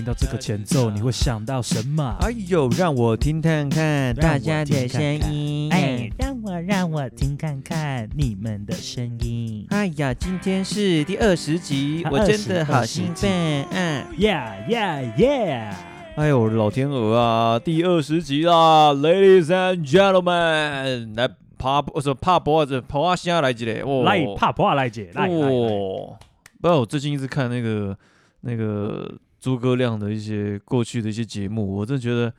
[0.00, 2.16] 听到这个前奏，你会想到什么？
[2.22, 5.70] 哎呦，让我听看看大家的声音。
[5.70, 9.66] 哎，让我让我听看看你们的声音。
[9.68, 13.30] 哎呀，今天是第二十集，我真的好兴奋。
[13.72, 15.74] 嗯，Yeah Yeah Yeah！
[16.16, 23.82] 哎呦，老天鹅啊，第二十集啦，Ladies and Gentlemen，来爬，不是爬脖子，爬下来几嘞？
[23.84, 26.16] 哦，来爬坡来姐，来哦。
[26.58, 27.94] 不知道我最近一直看那个
[28.40, 29.10] 那个
[29.40, 32.32] 诸葛亮的一些过去的一些节目，我真的觉得，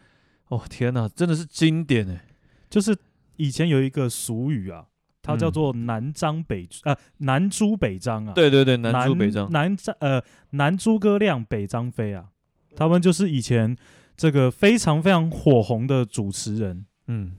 [0.50, 2.26] 哦天哪，真的是经典哎！
[2.70, 2.96] 就是
[3.38, 4.86] 以前有一个俗语啊，
[5.22, 12.27] 它叫做南张北、嗯、呃南朱北张啊，对对对，南朱北张，南张呃南诸葛亮北张飞啊，
[12.76, 13.76] 他们就是以前
[14.16, 16.86] 这个非常非常火红的主持人。
[17.08, 17.34] 嗯，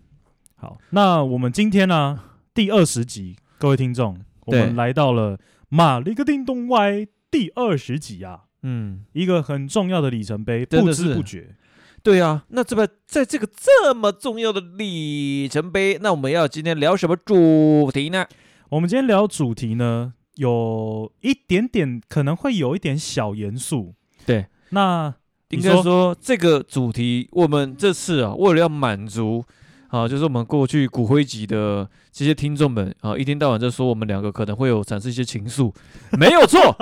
[0.57, 5.39] 好，那我们今天呢、啊、第二十集，各位听众，我们来到了。
[5.75, 11.57] 马里克叮咚歪第二十集啊，嗯，一个很重要的里程碑，不知不觉，
[12.03, 12.45] 对啊。
[12.49, 18.27] 那这个在这个这么重要的里程碑，那我们要今天聊什么主题呢？
[18.71, 23.95] 我们今天聊主题呢，有一点点可能会有一点小严肃。
[24.25, 25.15] 对，那
[25.51, 29.45] 应该说这个主题，我们这次啊，为了要满足。
[29.93, 35.71] 啊，就是我们过去骨灰级的这些听众们啊，一天到晚在说我们两个可能会有产生一些情愫，
[36.13, 36.75] 没有错。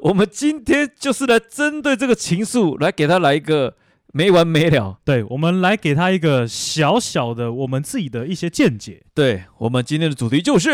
[0.00, 3.74] 我们今天就是来针对这个情愫，来给他来一个
[4.12, 4.98] 没完没了。
[5.02, 9.02] 对，我们来给他一个小小的我们自己的一些见解。
[9.14, 10.70] 对，我们今天的主题就是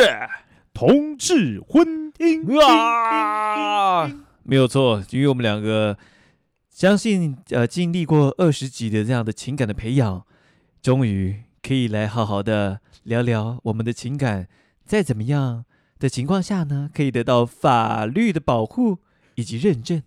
[0.73, 4.11] 同志婚姻啊，
[4.43, 5.97] 没有错，因为我们两个
[6.71, 10.25] 相信，呃，经历过二十几的这样的情感的培养，
[10.83, 11.44] 终于。
[11.67, 14.47] 可以来好好的聊聊我们的情感，
[14.85, 15.65] 在怎么样
[15.99, 18.99] 的情况下呢，可以得到法律的保护
[19.37, 20.03] 以及认证。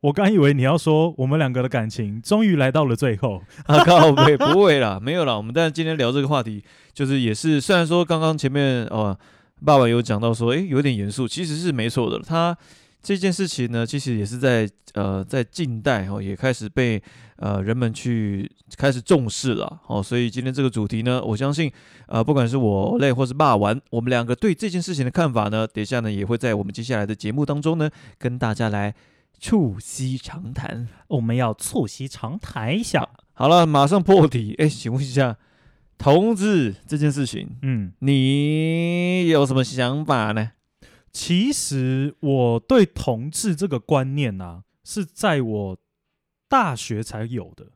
[0.00, 5.34] 我刚以为你要说我们两个的感情终于来到了最后啊，靠北，不会啦，没有啦。
[5.34, 6.62] 我们但是今天聊这个话题，
[6.92, 9.18] 就是也是虽然说刚刚前面哦，
[9.64, 12.18] 爸爸有讲到说，诶，有点严肃，其实是没错的。
[12.18, 12.54] 他。
[13.00, 17.00] 这件事情呢，其实也是在呃，在近代哦，也开始被
[17.38, 20.00] 呃人们去开始重视了哦。
[20.02, 21.72] 所以今天这个主题呢，我相信
[22.06, 28.94] 呃，不管是我累或是骂完，我们两个对这件事情的看法呢，等一下呢也会在我们接下来的节目当中呢，跟大家来
[29.40, 30.88] 促膝长谈。
[31.08, 33.08] 我们要促膝长谈一下。
[33.32, 34.54] 好，好了，马上破题。
[34.58, 35.36] 哎，请问一下，
[35.96, 40.50] 同志这件事情，嗯，你有什么想法呢？
[41.12, 45.76] 其实我对同志这个观念啊，是在我
[46.48, 47.66] 大学才有的，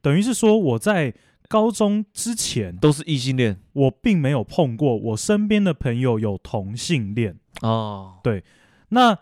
[0.00, 1.14] 等于是说我在
[1.48, 8.20] 高中之前都是异性恋，我并没有碰过我身边的朋友有同性恋哦。
[8.22, 8.44] 对，
[8.90, 9.18] 那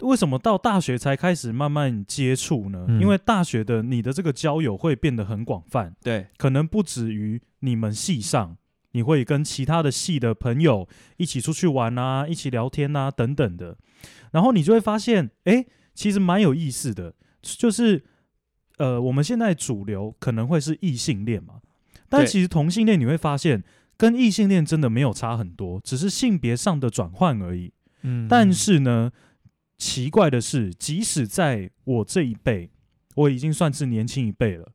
[0.00, 2.84] 为什么到大学才开始慢慢接触呢？
[2.88, 3.00] 嗯。
[3.00, 8.56] 因为大学的你的这个交友会变得很广泛，对，可能不止于你们系上。
[8.96, 13.76] 你会跟其他的系的朋友一起出去玩啊，一起聊天啊，等等的，
[14.30, 17.12] 然后你就会发现，哎，其实蛮有意思的，
[17.44, 18.02] 就是，
[18.78, 21.60] 呃，我们现在主流可能会是异性恋嘛，
[22.08, 23.62] 但其实同性恋你会发现
[23.96, 27.72] 跟异性恋真的没有差很多，只是性别上的转换而已。
[28.02, 29.12] 嗯，但是呢，
[29.78, 32.70] 奇怪的是，即使在我这一辈，
[33.14, 34.72] 我已经算是年轻一辈了。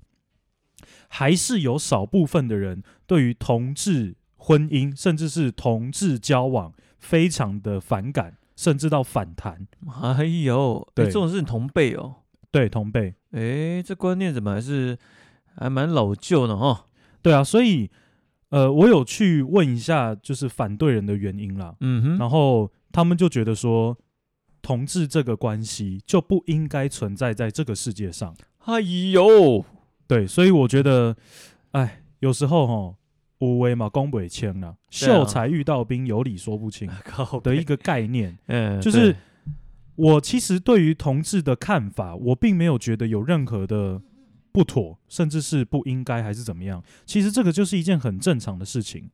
[1.09, 9.67] 还是有少部分的人对于同志婚姻，甚至是同志交往，非常的反感，甚至到反弹。
[10.01, 12.17] 哎呦，对，这种是同辈哦，
[12.51, 13.13] 对，同辈。
[13.31, 14.97] 哎，这观念怎么还是
[15.55, 16.85] 还蛮老旧的哦？
[17.21, 17.89] 对啊，所以
[18.49, 21.75] 呃，我有去问一下，就是反对人的原因啦。
[21.81, 23.97] 嗯哼，然后他们就觉得说，
[24.61, 28.35] 同志这个关系就不应该存在在这个世界上。
[28.65, 29.65] 哎呦。
[30.07, 31.15] 对，所以我觉得，
[31.73, 32.95] 哎，有时候哈，
[33.41, 36.89] 无为嘛，公不清了，秀才遇到兵，有理说不清
[37.43, 38.35] 的一个概念。
[38.47, 39.15] 嗯，就是
[39.99, 44.01] 我其实对于同志的看法，我并没有觉得有任何的
[44.53, 46.81] 不妥，甚至是不应该还是怎么样。
[47.05, 49.09] 其实这个就是一件很正常的事情。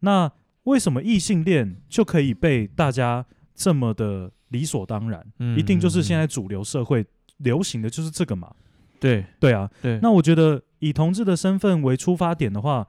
[0.00, 0.30] 那
[0.62, 5.26] 为什么异性恋就可以被大家这么的理所当然？
[5.40, 7.04] 嗯，一定就是现在主流社会
[7.38, 8.54] 流行的就是这个嘛。
[9.00, 9.98] 对对啊，对。
[10.00, 12.86] 那我觉得以同志的身份为出发点的话，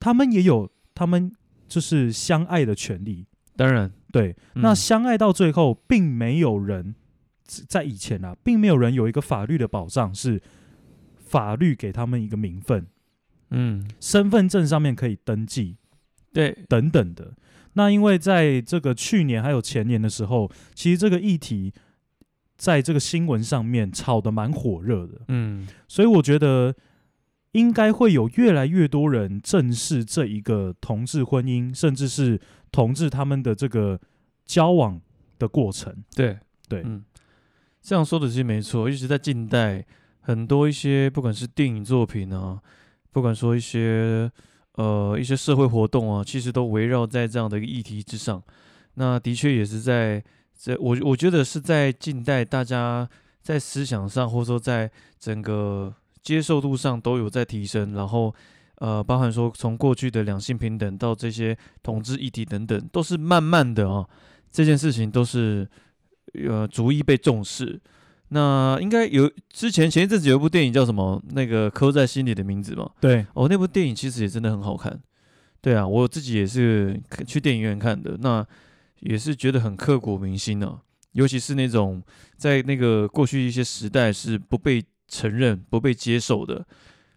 [0.00, 1.32] 他们也有他们
[1.68, 3.26] 就是相爱的权利。
[3.54, 4.36] 当然，对。
[4.54, 6.94] 嗯、那相爱到最后，并没有人
[7.46, 10.40] 在以前啊，并没有人有一个法律的保障，是
[11.16, 12.86] 法律给他们一个名分，
[13.50, 15.76] 嗯，身份证上面可以登记，
[16.32, 17.32] 对，等等的。
[17.72, 21.72] 那因为在这个去年还有前年的时候，其实这个议题。
[22.54, 25.22] 在这个新闻上面炒得蛮火热的。
[25.26, 26.72] 嗯，所以我觉得
[27.52, 32.40] 应该会有越来越多人正视这一个同志婚姻，甚至是
[32.72, 34.00] 同志他们的这个
[34.44, 35.00] 交往
[35.38, 35.94] 的过程。
[36.16, 36.36] 对
[36.68, 37.04] 对，嗯，
[37.80, 39.86] 这样说的其实没错，一直在近代，
[40.22, 42.60] 很多一些不管是电影作品啊，
[43.12, 44.28] 不管说一些
[44.72, 48.42] 呃一些社会活动啊，其实都围绕在这样的一个议题之上。
[48.94, 50.24] 那的确也是在。
[50.54, 53.08] 这我我觉得是在近代，大家
[53.42, 54.88] 在思想上，或者说在
[55.18, 55.92] 整个
[56.22, 57.94] 接受度上都有在提升。
[57.94, 58.32] 然后，
[58.82, 64.04] 呃，包含说从过去的两性平等到这些同志议题等等，都是慢慢的啊，
[64.50, 65.68] 这件事情都是
[66.34, 67.80] 呃逐一被重视。
[68.30, 71.22] 那应该有之前前一阵子有一部电影叫什么？
[71.30, 72.90] 那个刻在心里的名字嘛。
[73.00, 75.00] 对，哦，那部电影其实也真的很好看。
[75.60, 78.16] 对啊，我自己也是去电影院看的。
[78.20, 78.44] 那。
[79.02, 80.78] 也是觉得很刻骨铭心呢、啊，
[81.10, 82.00] 尤其是那种
[82.36, 86.64] 在那个过去一些时代是不被承认、不被接受的，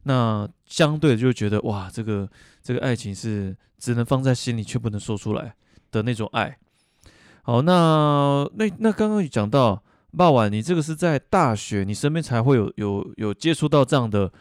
[0.06, 2.28] 那相对就觉得哇，这个
[2.63, 5.54] 这个爱情是只能放在心里却不能说出来
[5.92, 6.57] 的那种爱。
[7.44, 9.84] 好，那那那刚刚讲到
[10.18, 14.31] 傍晚，你这个是在大学，你身边才会有有有接触到这样的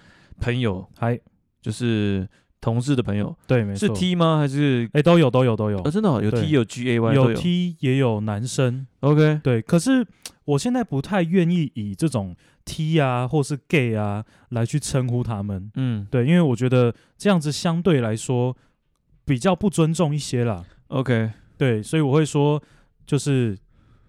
[0.41, 1.21] 朋友，还
[1.61, 2.29] 就是。
[2.61, 4.39] 同事的朋友，对，没错，是 T 吗？
[4.39, 5.79] 还是哎、欸，都有，都有，都有。
[5.81, 8.87] 啊，真的、哦、有 T 有 G A Y，有，有 T 也有男生。
[9.01, 9.61] OK，对。
[9.61, 10.03] 可是
[10.47, 12.35] 我现在不太愿意以这种
[12.65, 15.71] T 啊，或是 gay 啊来去称呼他们。
[15.75, 18.57] 嗯，对，因为我觉得这样子相对来说
[19.25, 20.65] 比较不尊重一些啦。
[20.89, 22.63] OK，对，所以我会说，
[23.07, 23.57] 就是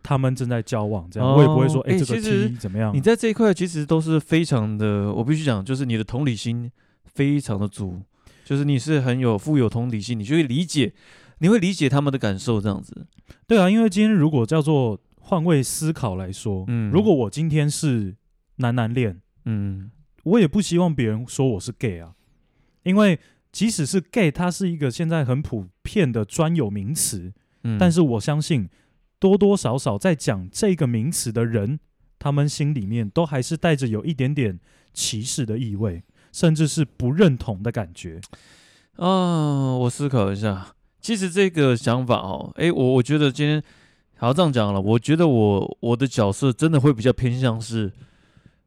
[0.04, 2.96] 他们正在交往，这样、哦、我也不会说，哎、欸，这个 T 怎么样？
[2.96, 6.72] 你在这一块其实都是非常的，我必须讲，就是你的同理心
[7.06, 8.02] 非常的足。
[8.44, 10.94] 就是你是很有富有同理心，你就会理解，
[11.40, 13.07] 你会理解他们的感受，这样子。
[13.48, 18.16] 对啊，因为今天如果叫做换位思考来说，嗯，如果我今天是
[18.57, 19.92] 男男恋，嗯，
[20.24, 22.13] 我也不希望别人说我是 gay 啊，
[22.84, 23.19] 因为
[23.52, 28.69] 即使是 gay，它是一个现在很普遍的专有名词，嗯，但是我相信
[29.19, 31.80] 多多少少在讲这个名词的人，
[32.19, 34.60] 他们心里面都还是带着有一点点
[34.94, 36.04] 歧视的意味。
[36.36, 38.19] 甚至是不认同的感觉
[38.98, 39.74] 啊！
[39.78, 43.63] 我思考一下，其实这个想法哦，诶，我我觉得今天
[44.18, 47.90] 好这样讲了，我觉得我我的角色真的会比较偏向是，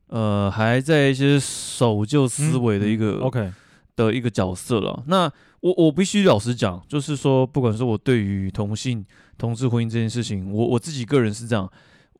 [0.08, 3.52] 呃，还在一些守旧思维的一个、嗯嗯、OK
[3.96, 5.04] 的一个角色了。
[5.06, 9.04] 那我我必须老实讲，就是说，不管是我对于同性
[9.36, 11.70] 同志婚姻这件事情，我我自己个人是这样，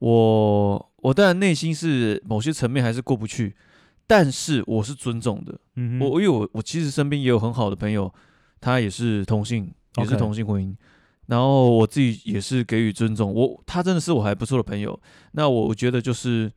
[0.00, 3.54] 我我当然内心是某些层面还是过不去。
[4.10, 8.10] 但是我是尊重的，嗯、我因为我我其实身边也有很好的朋友，
[8.58, 10.76] 他也是同性，也是同性婚姻，Okay.
[11.26, 14.98] 然后我自己也是给予尊重，我他真的是我还不错的朋友，
[15.32, 16.50] 那我觉得就是，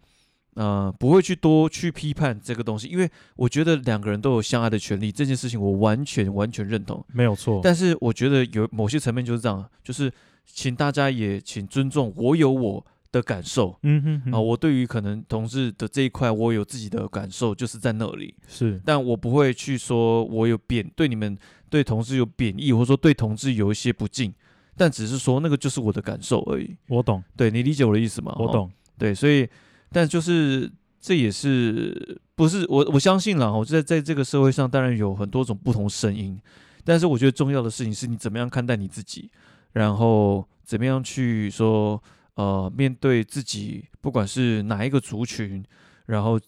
[0.55, 7.59] 呃，不会去多去批判这个东西，因为我觉得两个人都有相爱的权利，这件事情我完全完全认同，没有错。
[7.63, 10.11] 但是我觉得有某些层面就是这样，就是
[10.45, 12.85] 请大家也请尊重，我有我。
[13.13, 21.37] 的感受，嗯哼，哼，啊，我对于可能同志的这一块，我有自己的感受，就是在那里是，但我不会去说我有贬对你们
[21.69, 24.33] 对同志有贬义，或者说对同志有一些不敬，
[24.77, 26.73] 但只是说那个就是我的感受而已。
[26.87, 28.33] 我懂，对，你理解我的意思吗？
[28.39, 29.45] 我懂，对，所以，
[29.91, 36.39] 但就是这也是不是我我相信了，我在在这个社会上，当然有很多种不同声音，
[36.83, 39.29] 但是我觉得重要的事情是你怎么样看待你自己，
[39.73, 42.01] 然后怎么样去说。
[42.35, 45.63] 呃，面对自己，不管是哪一个族群，
[46.05, 46.39] 然后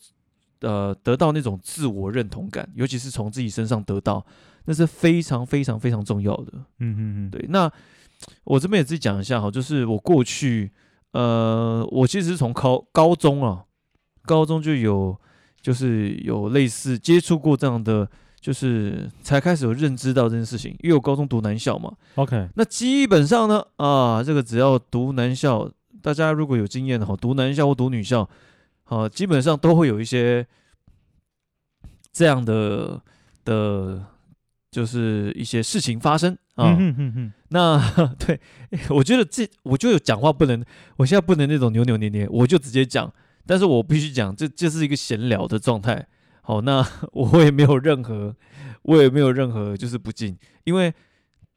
[0.62, 4.26] 呃，得到那种自我认同感，尤其是从自己身上得到，
[4.64, 6.54] 那是非常非常非常重要的。
[6.80, 7.46] 嗯嗯嗯，对。
[7.50, 7.70] 那
[8.46, 10.72] 我这边也自己讲一下哈，就是我过去，
[11.14, 13.64] 呃，我其实是从高高中啊，
[14.26, 15.18] 高中就有，
[15.62, 18.08] 就是有类似接触过这样的。
[18.44, 21.94] 就是才开始有认知到这件事情，因为我高中读男校嘛。
[22.16, 28.30] OK，那基本上呢，啊，这个只要读男校，大家如果有经验的话，读男校或读女校，
[28.84, 30.46] 啊，基本上都会有一些
[32.12, 33.02] 这样的
[33.46, 34.04] 的，
[34.74, 36.74] 就是一些事情发生啊。
[36.74, 37.80] 嗯、哼哼哼，那
[38.18, 38.40] 对，
[38.90, 40.66] 我觉得这我就有讲话不能，
[40.98, 43.14] 我现在不能那种扭扭捏捏，我就直接讲，
[43.46, 46.08] 但是我必须讲，这这是一个闲聊的状态。
[46.42, 48.36] 好，那 我也没有任何，
[48.82, 50.94] 我也没有任何就是不敬，因为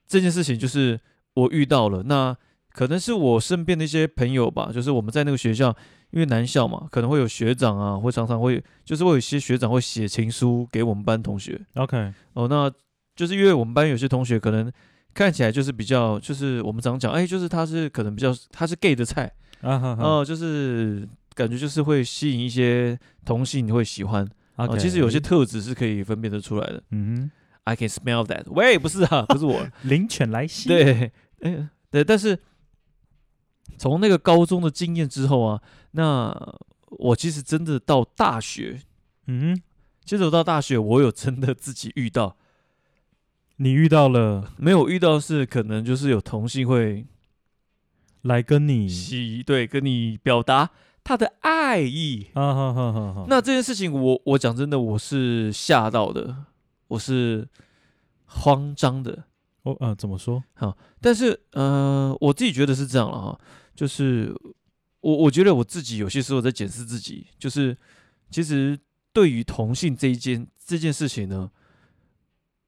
[0.07, 1.01] 这件事情就是
[1.35, 2.37] 我遇到了，那
[2.71, 5.75] 可能是我身边的一些朋友吧，就是我们在那个学校，
[6.11, 11.61] 因为男校嘛，可能会有学长啊，会常常会，就是会有一些学长会写情书给我们班同学。
[11.75, 12.71] OK，哦，那
[13.17, 14.71] 就是因为我们班有些同学可能
[15.13, 19.33] 看起来就是比较，就是我们常讲，哎，就是他是可能比较他是 gay 的菜，
[19.63, 21.09] 啊哈哈，哦，就是。
[21.37, 24.67] 感觉就是会吸引一些同性你会喜欢啊。
[24.79, 26.83] 其实有些特质是可以分辨得出来的。
[26.93, 27.31] 嗯哼
[27.65, 28.45] ，I can smell that。
[28.47, 30.67] 喂，不是啊，不是我， 灵犬来袭。
[30.67, 32.39] 对，哎，对，但是
[33.77, 36.35] 从那个高中的经验之后啊，那
[36.89, 38.81] 我其实真的到大学，
[39.27, 39.63] 嗯哼，
[40.07, 42.39] 接着到大学，我有真的自己遇到。
[43.57, 47.07] 你遇到了 没有遇到是可能就是有同性会
[48.23, 50.71] 来跟你对，跟你表达
[51.03, 53.27] 他的爱意啊，好好好好。
[53.29, 56.45] 那这件事情我我讲真的我是吓到的，
[56.89, 57.49] 我是
[58.27, 59.25] 慌张的。
[59.63, 60.43] 哦，啊，怎么说？
[60.55, 63.41] 好，但是呃，我自己觉得是这样了哈，
[63.75, 64.35] 就是
[65.01, 67.77] 我我觉得我自己有些时候在检视自己，就是
[68.31, 68.79] 其实
[69.13, 71.51] 对于同性这一件这件事情呢。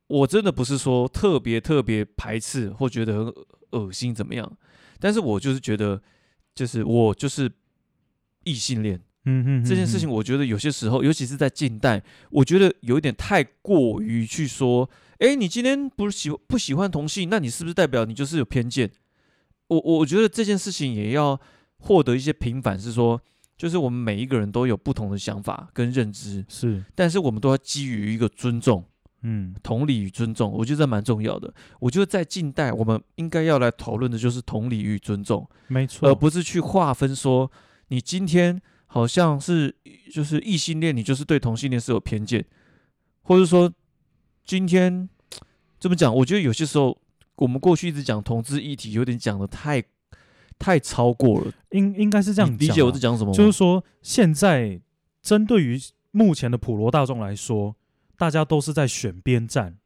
[0.09, 3.35] 我真的不是说特别特别排斥或觉得很
[3.71, 4.57] 恶心怎么样，
[4.99, 6.03] 但是我就是觉得，
[6.55, 7.53] 就是我就是
[8.45, 14.89] 异性恋，嗯哼，这件事情我觉得有些时候，尤其是在近代，我觉得有一点太过于去说，
[15.19, 18.91] 哎，你今天不喜不喜欢同性，那你是不是代表你就是有偏见？
[19.67, 21.39] 我我觉得这件事情也要
[21.77, 23.21] 获得一些平反，是说，
[23.59, 28.83] 就是我们每一个人都有不同的想法跟认知，是，但是我们都要基于一个尊重。
[29.23, 31.53] 嗯，同理与尊重，我觉得这蛮重要的。
[31.81, 37.51] 我觉得在近代，我们应该要来讨论的就是同理与尊重，没错，而不是去划分说
[37.89, 39.75] 你今天好像是
[40.13, 42.45] 就是异性恋，你就是对同性恋是有偏见，
[43.23, 43.73] 或者说
[44.45, 45.09] 今天
[45.81, 46.97] 这么讲，我觉得有些时候
[47.35, 49.83] 我们过去一直讲同志议题，有点讲的太
[50.61, 51.53] 太超过了。
[51.71, 53.35] 应应该是这样理解我在讲什么？
[53.35, 54.81] 就是说，现在
[55.21, 55.77] 针对于
[56.13, 57.75] 目前的普罗大众来说。
[58.19, 59.79] 大家都是在选边站，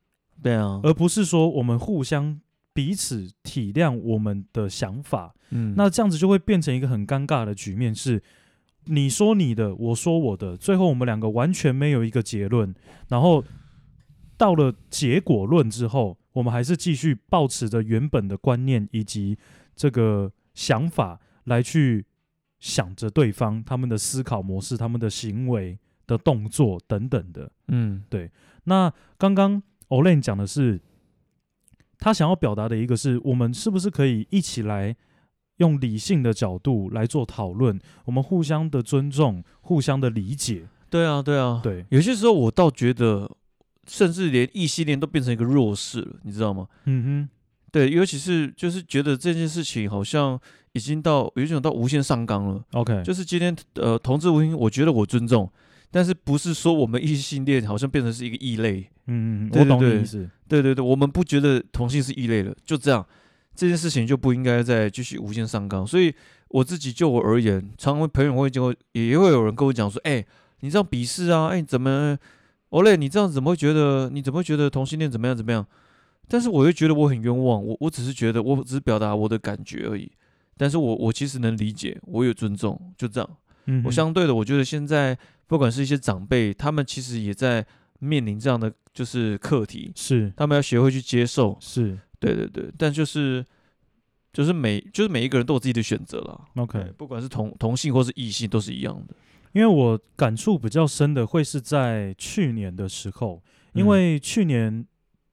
[0.42, 2.40] 对啊，而不是说我们互相
[2.72, 5.34] 彼此体谅我们的想法。
[5.50, 8.22] 嗯，那这样子就会变成一个很尴尬的局面，是
[8.86, 12.74] 你说你的，我说我的，最后我们两个完全没有一个结论。
[13.08, 13.44] 然后
[14.38, 19.36] 到了结果论之后，我们还是继续保持着原本的观念以及
[19.76, 22.06] 这个想法来去
[22.58, 25.78] 想着对方他们的思考模式、他们的行为。
[26.06, 28.30] 的动作等等的，嗯，对。
[28.64, 30.80] 那刚刚 Olen 讲的是，
[31.98, 34.96] 他想要表达的一个是我们是不是可以一起来
[35.56, 40.66] 用理性的角度来做讨论，我们互相的尊重，互相的理解。
[40.90, 41.86] 对啊，对啊，对。
[41.90, 43.30] 有些时候我倒觉得，
[43.86, 46.68] 甚至连异性恋都变成一个弱势了，你知道吗？
[46.84, 47.28] 嗯哼，
[47.70, 50.38] 对，尤其是就是觉得这件事情好像
[50.72, 52.64] 已经到有一种到无限上纲了。
[52.72, 55.50] OK，就是今天呃，同志婚姻，我觉得我尊重。
[55.92, 58.88] 但是不是说我们异性恋好像变成是一个异类？
[59.06, 60.30] 嗯嗯，对对对，我懂你意思。
[60.48, 63.06] 对对对，我们不觉得同性是异类了，就这样，
[63.54, 65.86] 这件事情就不应该再继续无限上纲。
[65.86, 66.14] 所以
[66.48, 70.26] 我自己就我而言，常常朋友会就也会有人跟我讲说：“哎、欸，
[70.60, 71.48] 你这样鄙视啊？
[71.48, 72.16] 哎、欸，怎么
[72.70, 74.08] ，Olen，你这样怎么会觉得？
[74.08, 75.66] 你怎么会觉得同性恋怎么样怎么样？”
[76.26, 80.10] 但是我又觉得我很冤枉，我我只是觉得我只是表达我的感觉而已。
[80.56, 83.28] 但是我我其实能理解，我有尊重，就这样。
[83.66, 85.18] 嗯，我相对的，我觉得现在。
[85.52, 87.62] 不管是一些长辈，他们其实也在
[87.98, 90.32] 面临这样的就是课题，是。
[90.34, 91.98] 他们要学会去接受，是。
[92.18, 93.44] 对对对，但就是
[94.32, 96.40] 就是每就是每一个人都有自己的选择了。
[96.54, 99.14] OK，不管是同同性或是异性都是一样的。
[99.52, 103.42] 因为我感触比较深的会是在去年的时候，
[103.74, 104.86] 因为去年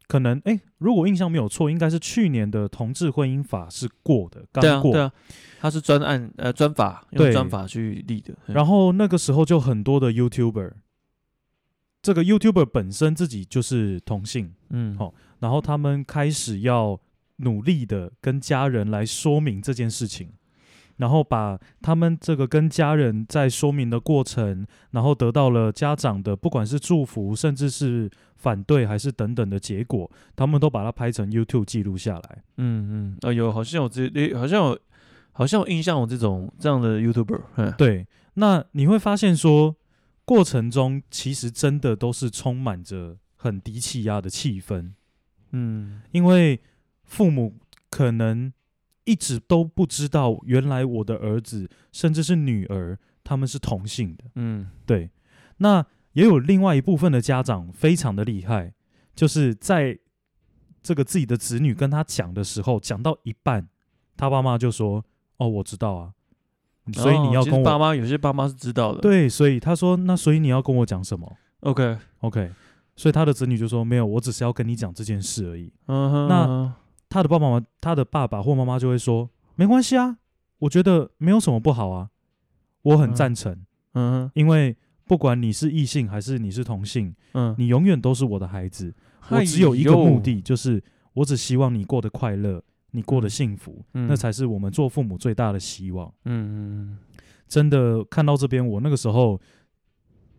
[0.10, 4.92] 可能哎、欸，如果印象没有错，应该是去年的同志婚姻法是过的，刚过。
[4.92, 5.10] 对啊。
[5.62, 10.72] 他是专案呃专法用专法去立的，然后那个时候就很多的 YouTuber，
[12.02, 16.98] 这个 YouTuber 本身自己就是同性，嗯，好、哦，然后他们开始要
[17.36, 20.32] 努力的跟家人来说明这件事情，
[21.00, 34.80] 然后把他们这个跟家人在说明的过程，然后得到了家长的不管是祝福，甚至是反对还是等等的结果，他们都把它拍成 YouTube 记录下来，嗯嗯，啊有好像有这好像有。
[35.32, 39.74] 好像有印象，有这种这样的 YouTuber，对，那你会发现说，
[40.26, 44.92] 过程中其实真的都是充满着很低气压的气氛，
[45.52, 46.60] 嗯，因为
[47.06, 47.56] 父母
[47.90, 48.52] 可能
[49.10, 55.10] 一直都不知道，原来我的儿子甚至是女儿他们是同性的，嗯，对，
[55.58, 58.74] 那也有另外一部分的家长非常的厉害，
[59.16, 59.98] 就是在
[60.84, 63.68] 这个自己的子女跟他讲的时候，讲到一半，
[64.16, 65.04] 他爸妈就说。
[65.40, 66.12] 哦，我知道啊，
[66.92, 69.00] 所以你要跟我、哦、爸妈，有些爸妈是知道的。
[69.00, 72.52] 对，所以他说，那所以你要跟我讲什么？OK OK，
[72.98, 75.72] 所以他的子女就说没有，我只是要跟你讲这件事而已。
[75.86, 76.76] 嗯哼，那
[77.10, 80.18] 他的爸爸妈妈，他的爸爸或妈妈就会说，没关系啊，
[80.60, 82.10] 我觉得没有什么不好啊，
[82.84, 83.52] 我很赞成，
[83.94, 84.28] 嗯。
[84.28, 84.32] 哼。
[84.36, 88.94] 因为不管你是异性还是你是同性，嗯，你永远都是我的孩子。
[89.30, 90.82] 我哎只有一个目，的，就是
[91.14, 94.08] 我只希望你过得快乐，你过得幸福，嗯。
[94.08, 96.08] 那才是我们做父母最大的希望。
[96.26, 96.98] 嗯嗯
[97.48, 99.42] 真的看到这边，我那个时候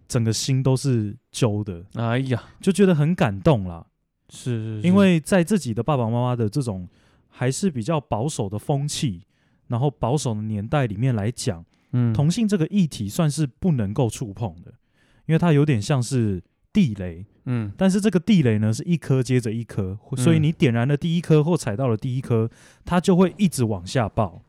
[0.07, 3.85] 整个心都是揪的，嗯，哎呀，就觉得很感动啦。
[4.31, 6.89] 是是，因为在自己的爸爸妈妈的这种
[7.29, 9.23] 还是比较保守的风气，
[9.69, 14.73] 然后保守的年代里面来讲，嗯同性这个议题算是不能够触碰的，
[15.27, 17.27] 因为它有点像是地雷。
[17.47, 22.49] 嗯但是这个地雷呢，是一颗接着一颗，所以你点燃了第一颗或踩到了第一颗，
[22.85, 24.43] 它就会一直往下爆。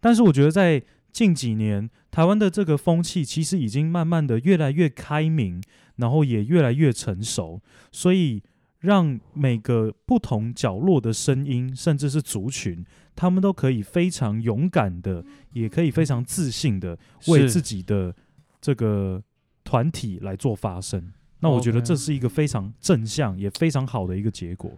[0.00, 5.60] 但是我觉得在近几年，台湾的这个风气其实已经慢慢的越来越开明，
[5.96, 8.42] 然后也越来越成熟，所以
[8.82, 12.84] 让每个不同角落的声音，甚至是族群，
[13.16, 16.98] 他们都可以非常勇敢的，也可以非常自信的
[17.28, 18.14] 为自己的
[18.60, 19.22] 这个
[19.64, 21.12] 团体来做发声。
[21.40, 24.70] 那我觉得这是一个非常正向也非常好的一个结果。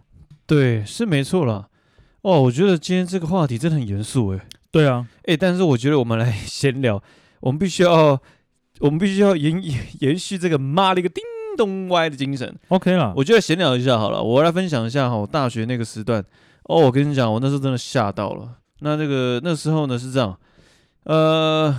[0.45, 1.67] 对，是没错啦。
[2.21, 4.41] 哦，我觉得今天这个话题真的很严肃诶。
[4.71, 7.01] 对啊，诶，但是我觉得我们来闲聊，
[7.39, 8.21] 我们必须要，
[8.79, 11.23] 我们必须要延延延续这个妈了一个叮
[11.55, 12.55] 咚歪的精神。
[12.69, 16.23] OK 啦，我觉得闲聊一下好了，我来分享一下哈，我大学那个时段。
[16.63, 18.57] 哦，我跟你讲，我那时候真的吓到了。
[18.79, 20.37] 那那个那时候呢是这样，
[21.03, 21.75] 呃，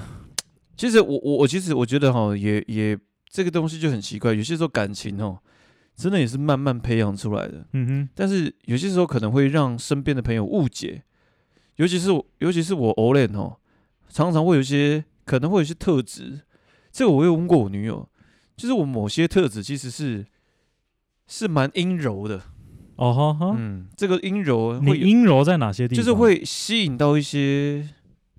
[0.77, 2.97] 其实我我我其实我觉得哈，也也
[3.29, 5.39] 这个东西就很奇怪，有些时候感情哦，
[5.97, 7.67] 真的也是慢慢培养出来的。
[7.73, 11.03] 嗯哼，但是有些时候可能会让身边的朋友误解，
[11.77, 13.57] 尤其是我，尤其是我偶然哦，
[14.09, 16.41] 常常会有一些可能会有一些特质，
[16.93, 18.09] 这个我有问过我女友，
[18.57, 20.25] 就是我某些特质其实是
[21.27, 22.41] 是蛮阴柔的，
[22.97, 26.03] 哦哈哈，嗯，这个阴柔你会有阴柔在哪些地方？
[26.03, 27.89] 就是会吸引到一些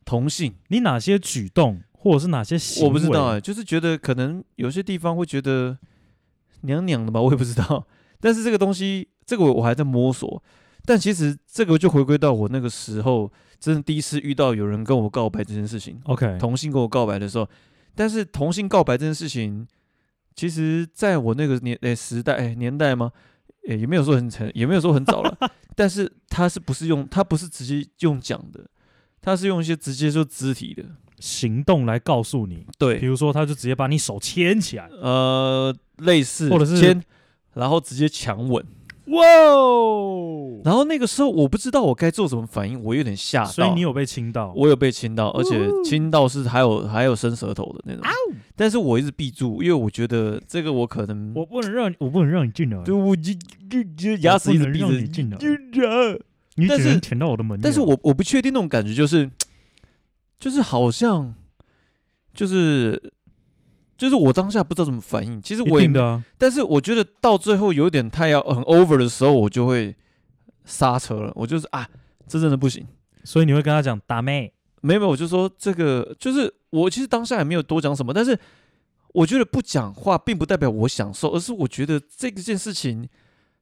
[0.03, 2.87] 同性，你哪些举动，或者是哪些行为？
[2.87, 5.77] 我不知道哎、就是觉得可能有些地方会觉得
[6.61, 7.85] 娘娘的吧， 我也不知道。
[8.19, 10.41] 但是这个东西，这个我我还在摸索。
[10.85, 17.47] 但其实这个就回归到我那个时候，真的第一次遇到有人跟我告白这件事情，OK，同性跟我告白的时候。
[17.93, 19.67] 但是同性告白这件事情，
[20.37, 23.11] 其实在我那个年诶、欸、时代诶、欸、年代吗？
[23.67, 25.37] 诶、欸、也没有说很成，也没有说很早了。
[25.75, 28.63] 但是他是不是用他不是直接用讲的，
[29.19, 30.85] 他是用一些直接就肢体的
[31.19, 37.03] 行动来告诉你，对比，如说他就直接把你手牵起来，呃，类似或者是牵，
[37.55, 38.63] 然后直接强吻。
[39.07, 40.61] 哇哦！
[40.65, 43.49] 然后那个时候我不知道我该做什么反应，我有点吓到。
[43.49, 44.53] 所以你有被亲到？
[44.55, 48.03] 我有被亲到，而且亲到是还有还有伸舌头的那种。
[48.55, 53.33] 但是我一直闭住，因为我觉得这个我可能我不能让你，我不能让你进来，对我就
[53.69, 55.47] 就就牙齿一直闭我不能让你进来着。
[56.55, 57.59] 你但是只能舔到我的门。
[57.61, 59.29] 但是我我不确定那种感觉，就是
[60.39, 61.33] 就是好像
[62.33, 63.13] 就是
[63.97, 65.41] 就是我当下不知道怎么反应。
[65.41, 69.95] 其实我也的啊，但是我觉得到最后有点太要很 over 的时候，我就会
[70.65, 71.31] 刹车了。
[71.35, 71.87] 我就是啊，
[72.27, 72.85] 这真的不行。
[73.23, 78.37] 所以你会跟他讲打妹，没有没有，我就说这个就是我其实当下也没有多讲什么，但是
[79.13, 83.09] 我觉得不讲话并不代表我享受，而是我觉得这个件事情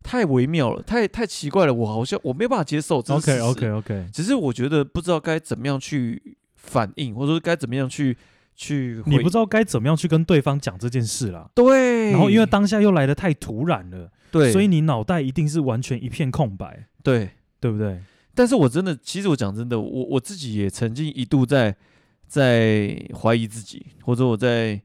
[0.03, 2.99] 太微妙了，太太奇怪了，我好像我没办法接受。
[2.99, 8.15] OK OK OK，只是我觉得不知道该怎么样去反应，或者说该怎么样去
[8.55, 9.03] 去。
[9.05, 11.49] 你不知道该怎么样去跟对方讲这件事啦。
[11.53, 17.29] 对，然后因为当下又来的太突然了，对，所以你脑袋一定是完全一片空白，对。
[17.57, 17.99] 对不对？
[18.35, 21.75] 但是我真的，其实我讲真的，我我自己也曾经一度在
[22.27, 24.79] 在怀疑自己，或者我在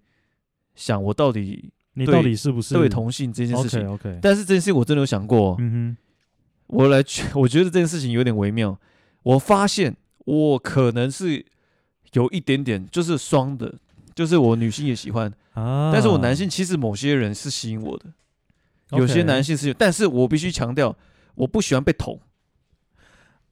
[0.74, 3.87] 想我到底你到底是不是对同性这件事情。
[3.87, 5.96] OK 但是这件事情我真的有想过，嗯哼
[6.68, 8.78] 我来去， 我觉得这件事情有点微妙。
[9.24, 11.44] 我发现我可能是
[12.12, 13.75] 有一点点就是双的，
[14.14, 18.07] 就是我女性也喜欢，啊，但是我男性其实某些人是吸引我的，
[18.99, 20.96] 有些男性是有，但是我必须强调，
[21.35, 22.20] 我不喜欢被捅。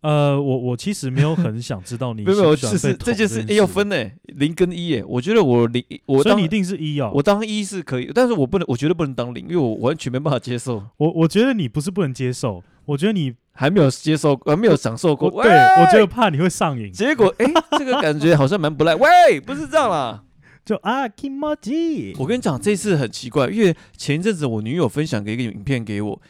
[0.01, 5.05] 呃，我我其实没有很想知道你 没有没有，喜不喜欢被捅是是这件事要分呢，零跟一耶。
[5.05, 7.11] 我觉得我零，我当所以你一定是一哦。
[7.13, 15.29] 我当一是可以，但是我不能，我绝对不能当零，因为我完全没办法接受，我我觉得你不是不能接受，我觉得你还没有接受，还没有享受过。
[15.29, 17.45] 我对我觉得怕你会上瘾，结果哎，
[17.79, 18.95] 这个感觉好像蛮不赖。
[18.95, 20.25] 喂，不是这样啦。
[20.65, 26.21] 就啊 Kimoji，我跟你讲，这次很奇怪，因为前一阵子我女友分享给一个影片给我，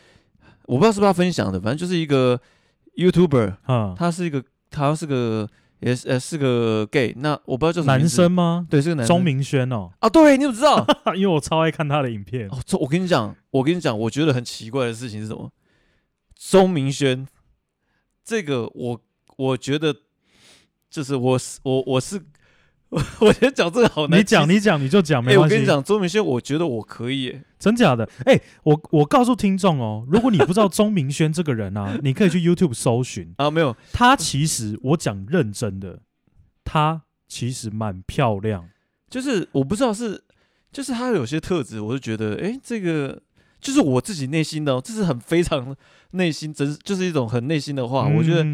[0.66, 2.40] 我不知道是不是她分享的，反正就是一个
[2.96, 5.48] YouTuber，哈，他是一个，他是个，
[5.80, 8.66] 也是呃是个 gay，那我不知道叫什么男，生吗？
[8.68, 9.16] 对，是个男生。
[9.16, 10.86] 钟明轩哦，啊，对，你怎么知道？
[11.14, 12.48] 因为我超爱看他的影片。
[12.48, 15.50] 哦，我跟你讲，我跟你讲，我觉得很奇怪的事情是什么？
[16.38, 17.26] 钟明轩，
[18.24, 19.02] 这个我
[19.36, 19.94] 我觉得
[20.88, 22.22] 就是我是我我是
[22.88, 24.20] 我觉得讲这个好难。
[24.20, 25.54] 你讲，你讲，你就讲，没关系。
[25.54, 28.08] 我跟你讲，钟明轩，我觉得我可以耶，真假的？
[28.24, 33.50] 哎，我我告诉听众哦，如果你不知道钟明轩这个人啊， 你可以去 YouTube 搜寻啊。
[33.50, 36.02] 没有，他其实我讲认真的，
[36.64, 38.70] 他其实蛮漂亮。
[39.10, 40.22] 就是我不知道是，
[40.70, 43.22] 就是他有些特质，我就觉得，哎，这个。
[43.60, 45.76] 就是我自己内心的、哦，这是很非常
[46.12, 48.08] 内心真，就是一种很内心的话。
[48.08, 48.44] 嗯、我觉得，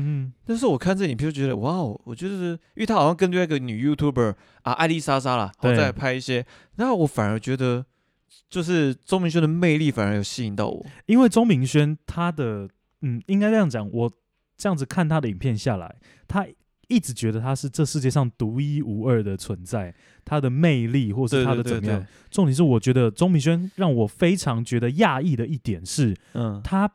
[0.46, 6.44] 但是我看这影片就觉得，哇哦，我就是，因为他好像跟另外一个女 YouTuber 啊，艾丽莎莎啦，然后再拍一些，
[6.76, 7.84] 然后我反而觉得，
[8.48, 10.86] 就是钟明轩的魅力反而有吸引到我。
[11.06, 12.68] 因为钟明轩他的，
[13.02, 14.10] 嗯，应该这样讲，我
[14.56, 16.46] 这样子看他的影片下来，他。
[16.88, 19.94] 一直觉得他是这世界上独一无二的存在，
[20.24, 21.82] 他的魅力或是他的怎么样？
[21.82, 26.90] 对对对对，重点是，我觉得钟明轩让我非常觉得讶异的一点是，嗯，他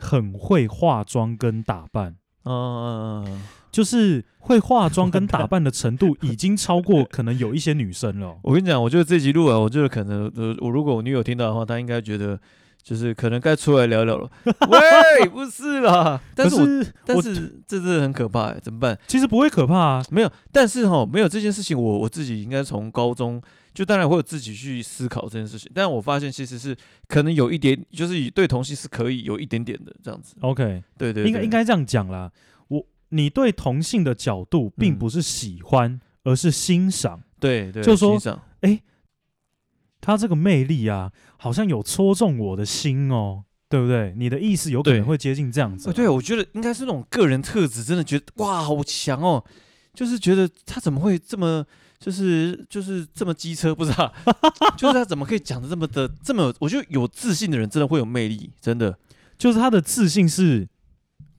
[0.00, 8.38] 很会化妆跟打扮，嗯嗯嗯，就是会化妆跟打扮的程度已经超过可能有一些女生了。
[8.44, 12.40] 我跟你讲，我觉得这集录完，我觉得可能呃，我如果我女友听到的话，她应该觉得。
[12.86, 14.30] 就是可能该出来聊聊了。
[14.44, 18.96] 喂，不是啦，但是我，是但是这真的很可怕哎，怎么办？
[19.08, 20.30] 其实不会可怕啊，没有。
[20.52, 23.42] 但是哈，没有这件事情，我我自己应该从高中
[23.74, 25.68] 就当然会有自己去思考这件事情。
[25.74, 26.76] 但我发现其实是
[27.08, 30.36] 可能有一点，就是对同性是可以有一点点的这样子。
[30.42, 32.30] OK，对，对对，应该应该这样讲啦。
[32.68, 37.20] 我你对同性的角度并不是喜欢，嗯、而是欣赏。
[37.40, 38.16] 对对，就说
[38.60, 38.70] 哎。
[38.70, 38.82] 诶
[40.06, 44.14] 他这个魅力啊，好像有戳中我的心哦，对不对？
[44.16, 45.86] 你的意思有可能会接近这样子。
[45.86, 49.44] 对，对，我觉得应该是那种个人特质，真的觉得哇，好强哦！
[49.92, 51.66] 就是觉得他怎么会这么，
[51.98, 54.14] 就是就是这么机车，不知道，
[54.78, 56.54] 就是他怎么可以讲的这么的这么？
[56.60, 58.96] 我觉得有自信的人真的会有魅力，真的。
[59.36, 60.68] 就是他的自信是，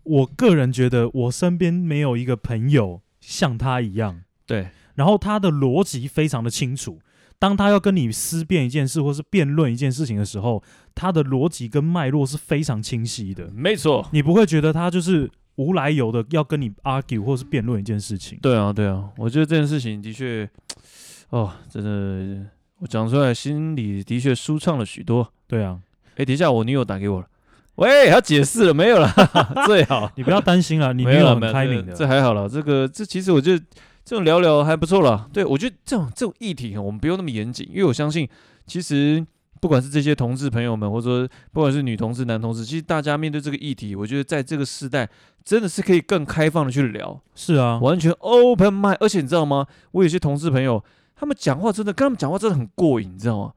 [0.03, 4.23] 我个人觉得我身边没有一个朋友像他一样。
[4.45, 6.99] 对，然后他的逻辑非常的清楚。
[7.39, 10.63] 当他要跟你思辨一件事，或是辩论一件事情的时候，
[10.95, 13.47] 他的逻辑跟脉络是非常清晰的。
[13.53, 18.39] 没错，你不会觉得他就是无来由的要跟你 argue 或是辩论一件事情。
[18.41, 20.49] 对啊，对啊，我觉得这件事情的确，
[21.29, 22.47] 哦，真的，
[22.79, 25.31] 我讲出来心里的确舒畅了许多。
[25.45, 25.79] 对啊，
[26.15, 27.27] 哎，等一下，我女友打给我了，
[27.75, 29.13] 喂，要解释了没有了？
[29.67, 32.49] 最好你不要担心了， 你女友很开明的，这还好了。
[32.49, 33.63] 这个，这其实我觉得。
[34.07, 38.25] 这种聊聊还不错了，对，我觉得这种这种议题我们不用那么严谨，因为我相信，
[38.65, 39.21] 其实
[39.59, 45.09] 不管是这些同志朋友们，或者说不管是女同志、男同志，其实大家面对这个议题，我觉得在这个时代
[45.43, 47.21] 真的是可以更开放的去聊。
[47.35, 49.67] 是啊，完全 open mind，而且你知道吗？
[49.91, 50.81] 我有些同志朋友，
[51.13, 53.51] 他们讲话真的跟他们讲话真的很过瘾，你知道吗？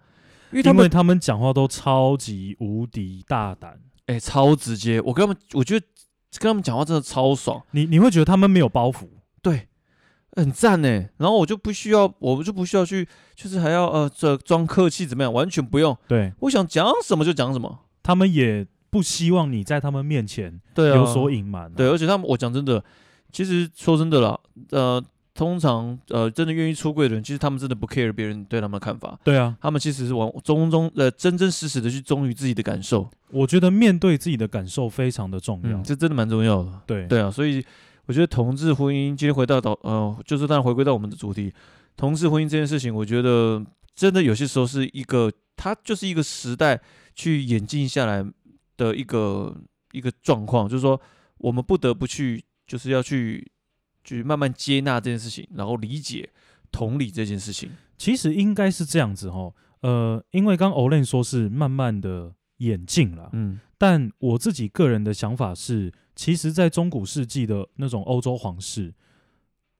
[0.50, 5.00] 因为他们他们讲话都超级无敌大胆，哎，超直接。
[5.02, 5.86] 我跟他们，我觉得
[6.40, 7.62] 跟他们讲话真的超爽。
[7.70, 9.06] 你你会觉得他们没有包袱？
[10.32, 10.44] 对。
[10.44, 15.32] 很赞呢，然后我就不需要，我们就不需要去，就是还要呃这装客气怎么样？
[15.32, 15.96] 完全不用。
[16.06, 17.80] 对，我想讲什么就讲什么。
[18.00, 21.72] 他们也不希望你在他们面前对有所隐瞒啊。
[21.76, 22.82] 对，而且他们，我讲真的，
[23.32, 24.38] 其实说真的啦，
[24.70, 25.02] 呃，
[25.34, 29.18] 通常呃真的愿意出柜的人，其实他们真的不 care 别人对他们的看法。
[29.24, 33.10] 对啊，他们其实是往忠忠呃真真实实的去忠于自己的感受。
[33.32, 36.80] 我觉得面对自己的感受非常的重要，嗯，这真的蛮重要的。
[36.86, 37.64] 对对啊，所以。
[38.10, 41.54] 我觉得同志婚姻，今天回到导呃，就是当然回归到我们的主题，
[41.96, 46.80] 同志婚姻这件事情，我觉得真的有些时候是一个，它就是一个时代
[47.14, 48.28] 去演进下来
[48.76, 49.56] 的一个
[49.92, 51.00] 一个状况，就是说
[51.38, 53.48] 我们不得不去，就是要去
[54.02, 56.28] 去慢慢接纳这件事情，然后理解
[56.72, 57.70] 同理这件事情。
[57.96, 65.90] 其实应该是这样子哦，呃，因为刚 Olen 说是慢慢的演进了，嗯，但我自己个人的想法是。
[66.16, 68.92] 其实，在中古世纪的那种欧洲皇室，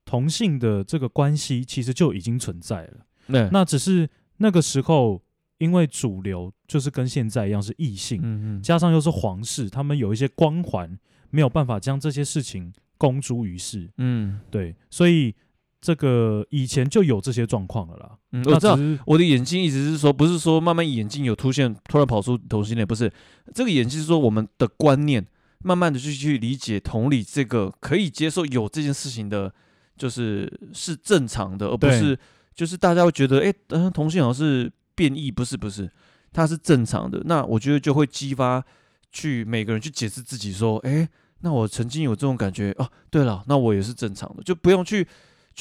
[0.05, 3.05] 同性的这个关系其实就已经存在了。
[3.27, 5.21] 对那只是那个时候，
[5.59, 10.97] 因为主流就是跟现在一样是异性，嗯嗯加上又是皇室，他们有一些光环，
[11.29, 13.87] 没有办法将这些事情公诸于世。
[13.97, 15.35] 嗯，对，所以
[15.81, 18.11] 这个以前就有这些状况了啦。
[18.31, 23.11] 嗯，我知道，我的眼睛一直是说，不是说慢慢眼睛有出现，突然跑出同性恋，不是
[23.53, 25.25] 这个眼睛是说我们的观念。
[25.63, 29.53] 慢慢的去去理解同理这个可以接受有这件事情的，
[29.95, 32.17] 就是是正常的，而不是
[32.55, 35.87] 就是大家会觉得哎，嗯，同性好像是变异，不是不是，
[36.33, 37.21] 它是正常的。
[37.25, 38.65] 那我觉得就会激发
[39.11, 41.07] 去每个人去解释自己说，哎，
[41.41, 45.07] 那我曾经有这种感觉哦，对了，那我也是正常的，就不用去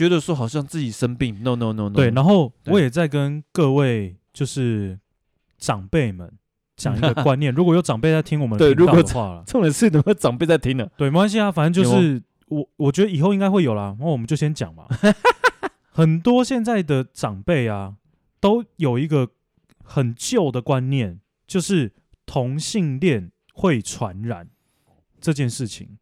[0.00, 1.42] 觉得说好像自己生病。
[1.42, 1.90] No no no no。
[1.90, 4.98] 对，然后我也在跟各位就是
[5.58, 6.32] 长辈们。
[6.76, 10.88] 讲一个观念， 如果有长辈在听我们频道的话了， 重点是有没有长辈在听呢？
[10.96, 13.94] 对，没关系啊，反正就是 我，我觉得以后应该会有啦。
[14.00, 14.86] 那我们就先讲嘛。
[15.90, 17.96] 很多现在的长辈啊，
[18.40, 19.28] 都有一个
[19.84, 21.92] 很旧的观念，就是
[22.24, 24.48] 同性恋会传染
[25.20, 25.98] 这件事情。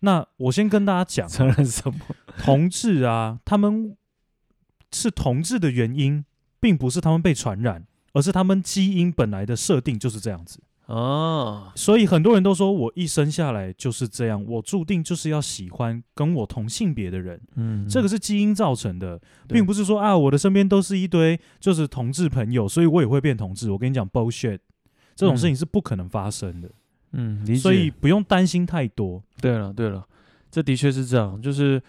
[0.00, 2.00] 那我先跟大家讲，承认什么？
[2.38, 3.96] 同志啊，他们
[4.90, 6.24] 是同志的原因，
[6.58, 10.60] 并不是他们被传染，而是他们基因本来的设定就是这样子。
[10.86, 17.40] 哦，所以很多人都说我一生下来就是这样，我注定就是要喜欢跟我同性别的人。
[17.54, 23.70] 嗯，这个是基因造成的，并不是说啊，我的身边都是一堆就是同志朋友，所以我也会变同志。
[23.70, 24.58] 我跟你讲，bullshit，
[25.14, 26.68] 这种事情是不可能发生的。
[26.68, 26.74] 嗯，
[27.12, 27.56] 理解。
[27.56, 29.22] 所以不用担心太多。
[29.40, 30.06] 对了，对了，
[30.50, 31.40] 这的确是这样。
[31.40, 31.82] 就是，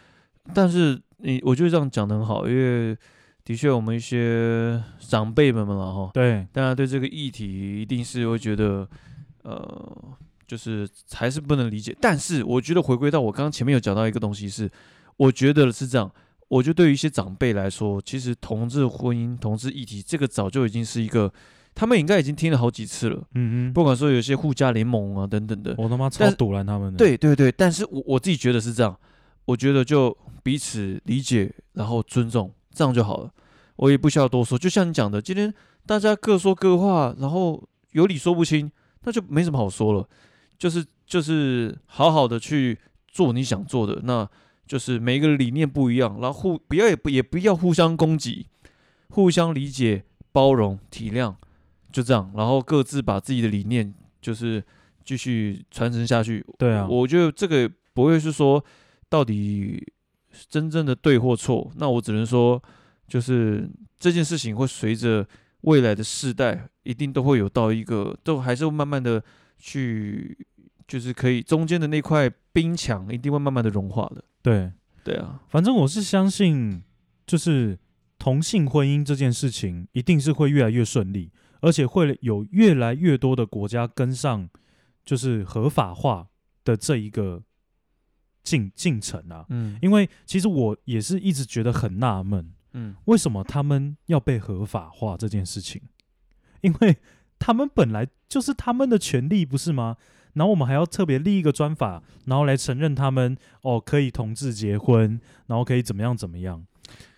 [0.53, 2.97] 但是你我觉得这样讲的很好，因为
[3.43, 8.87] 的确我们一些长辈们们了哈，对，大家对这个议题一定是会觉得，
[9.43, 11.95] 呃，就是还是不能理解。
[12.01, 14.69] 但是我觉得回归到我刚刚前面有讲到一个东西是，
[15.17, 16.11] 我觉得是这样。
[16.49, 21.31] 我觉得对于一些长辈来说，其实同志婚姻、同志议题，这个早就已经是一个。
[21.75, 26.97] 他们应该已经听了好几次了，嗯嗯，不管说有些护家联盟啊等等的，我他妈超堵拦他们的。
[26.97, 28.95] 对对对，但是我我自己觉得是这样，
[29.45, 33.31] 我觉得就彼此理解，然后尊重，这样就好了。
[33.77, 35.51] 我也不需要多说，就像你讲的，今天
[35.87, 38.71] 大家各说各话，然后有理说不清，
[39.03, 40.07] 那就没什么好说了。
[40.59, 44.29] 就是就是好好的去做你想做的，那
[44.67, 48.45] 就是每一个理念不一样，然后互不要也不也不要互相攻击，
[49.09, 51.33] 互相理解、包容、体谅。
[51.93, 54.61] 就这样，然后各自把自己的理念就是
[55.05, 56.43] 继续传承下去。
[56.57, 58.61] 对啊，我觉得这个不会是说
[59.07, 59.93] 到底
[60.49, 61.71] 真正的对或错。
[61.75, 62.61] 那我只能说，
[63.07, 65.25] 就是这件事情会随着
[65.61, 69.23] 未来的世代，一定都会有到一个，都还是会慢慢的
[69.59, 70.35] 去，
[70.87, 74.23] 就是可以中间的那块冰墙一定会慢慢的融化的。
[74.41, 74.71] 对，
[75.03, 76.81] 对啊，反正我是相信，
[77.27, 77.77] 就是
[78.17, 81.29] 同性婚姻这件事情一定是会越来越顺利。
[81.63, 84.49] 而且会有越来越多的国家跟上，
[85.05, 86.27] 就是合法化
[86.65, 87.41] 的这一个
[88.43, 89.45] 进进程啊。
[89.47, 95.81] 嗯，因为其实我也是一直觉得很纳闷，嗯，为什么他们要被合法化这件事情？
[96.59, 96.97] 因为
[97.39, 99.95] 他们本来就是他们的权利，不是吗？
[100.33, 106.65] 然后我们还要特别立一个专法，然后来承认他们哦可以同志结婚，然后可以怎么样怎么样。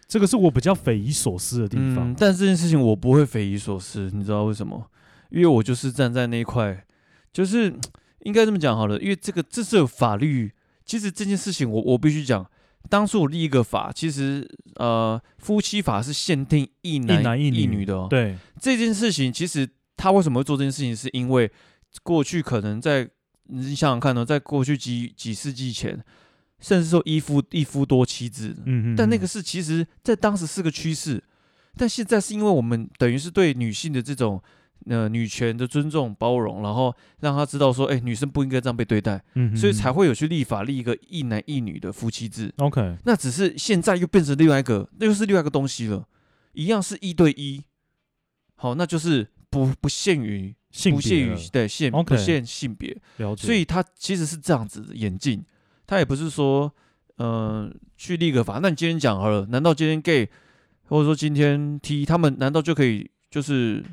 [0.07, 4.89] 这个是我比较匪夷所思的地方，嗯，但这件事情我不会匪夷所思，你知道为什么？
[5.31, 6.85] 因为我就是站在那一块，
[7.33, 7.73] 就是
[8.19, 8.99] 应该这么讲好了。
[8.99, 10.53] 因为这个这是有法律，
[10.85, 12.45] 其实这件事情我我必须讲，
[12.87, 18.07] 当初我立一个法，其实呃夫妻法是限定一男一男一女，一女的哦。
[18.07, 21.51] 对这件事情，其实他为什么会做这件事情，是因为
[22.03, 23.09] 过去可能在
[23.47, 25.99] 你想想看呢，在过去几几世纪前。
[26.61, 31.23] 甚至说一夫一夫多妻制，嗯嗯，但那个是其实在当时是个趋势，
[31.75, 34.41] 但现在是因为我们等于是对女性的这种
[34.87, 42.51] 呃女权的尊重包容，然后让她知道说，哎，女生不应该这样被对待，嗯，所以才会有去立法立一个一男一女的夫妻制。
[42.57, 46.07] OK，那只是现在又变成另外一个，那又是另外一个东西了，
[46.53, 47.63] 一样是一对一，
[48.55, 52.97] 好，那就是不不限于性别，不限于对限不限性别，
[53.37, 55.43] 所以它其实是这样子的演进。
[55.87, 56.73] 他也不是说，
[57.17, 58.59] 嗯、呃，去立个法。
[58.61, 60.29] 那你今天讲好了，难道今天 gay
[60.87, 63.83] 或者说今天 T 他们难道就可以就是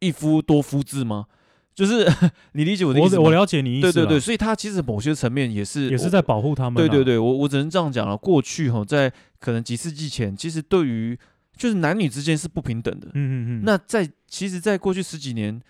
[0.00, 1.26] 一夫多夫制吗？
[1.74, 2.10] 就是
[2.52, 3.18] 你理解我的意思？
[3.18, 3.92] 我我了解你意思。
[3.92, 6.76] 对对对，所以他其实某些层面也是也是在保护他们、啊。
[6.76, 8.16] 对对对，我我只能这样讲了。
[8.16, 11.18] 过去哈，在可能几世纪前，其实对于
[11.56, 13.08] 就是男女之间是不平等的。
[13.08, 13.62] 嗯嗯嗯。
[13.64, 15.60] 那在其实，在过去十几年，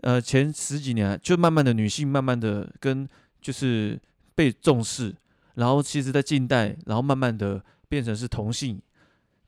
[0.00, 3.08] 呃，前十几年就慢慢的女性慢慢的跟
[3.40, 3.98] 就是。
[4.34, 5.14] 被重视，
[5.54, 8.80] 然后其实，在近代，然后慢慢的变成是同性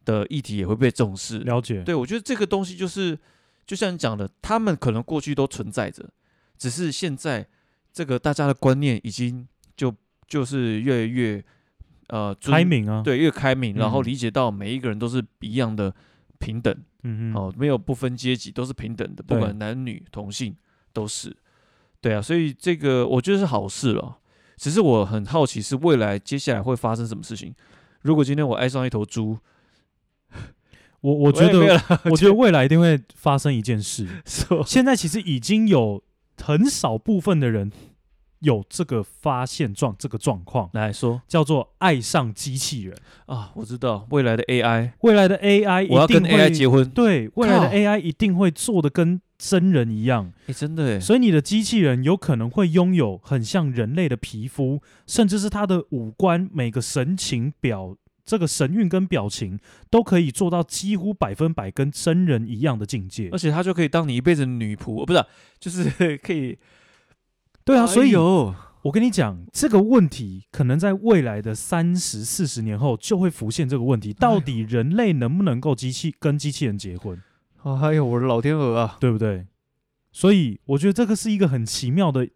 [0.04, 1.38] 的议题也会被重视。
[1.38, 3.18] 了解，对，我觉得这个东西就是，
[3.66, 6.10] 就像你讲的，他们可能过去都存在着，
[6.58, 7.46] 只是现在
[7.92, 9.94] 这个大家的观念已经就
[10.26, 11.42] 就是越来越
[12.08, 15.94] 呃开明啊，对，越开明，然后理解到每一个人都是一样的
[16.38, 20.54] 平等，嗯嗯，哦，没有不分阶级，都是平等的，不管男女同性
[20.92, 21.34] 都是，
[22.02, 24.18] 对啊，所以这个我觉得是好事了。
[24.56, 27.54] 只是我很好奇，是未来接下来会发生什么事情？
[28.02, 29.38] 如果今天我爱上一头猪，
[31.00, 34.06] 我我觉得，我，我觉得未来一定会发生一件事。
[34.66, 36.02] 现在其实已经有
[36.42, 37.70] 很少部分的人
[38.40, 43.50] 有这个发现状，这个状况来说叫做爱上机器人啊。
[43.54, 46.88] 我知道未来的 AI，未来的 AI，我要跟 AI 结婚。
[46.90, 59.59] 对，未来的 AI 一定会做的跟真人一样，哎，真的哎，所以你的机器人有可能会拥有很像人类的皮肤，甚至是他的五官每个神情表这个神韵跟表情
[59.90, 65.26] 都可以做到几乎百分百跟真人一样的境界，而且他就可以当你一辈子的女仆，不是、啊，
[65.61, 66.59] 就是可以。
[67.66, 77.20] 对啊，所以有、哎、我跟你讲，这个问题可能在未来的三十四十年后就会浮现这个问题：到底人类能不能够机器跟机器人结婚？
[77.64, 79.46] 哎，哎呦，我的老天鹅啊，对不对？
[80.12, 82.29] 所以我觉得这个是一个很奇妙的。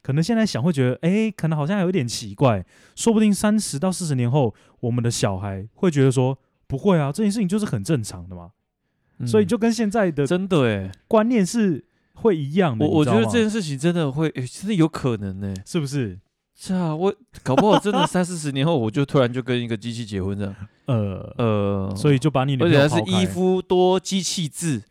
[0.00, 2.64] 可能现在想会觉得，哎，可能好像有点奇怪。
[2.94, 8.52] 说不定三十到四十年后，我们的小孩会觉得说，不会啊，这件事情就是很正常的嘛。
[9.18, 12.86] 嗯、所以就跟现在的真的哎观念是会一样的。
[12.86, 16.18] 我我觉得这件事情真的会，诶真的有可能呢，是不是？
[16.60, 20.54] 是啊，我搞不好真的三四十年后，我就突然就跟一个机器结婚这样。
[20.86, 24.82] 呃呃，所以就把你的，而且还是一夫多机器制。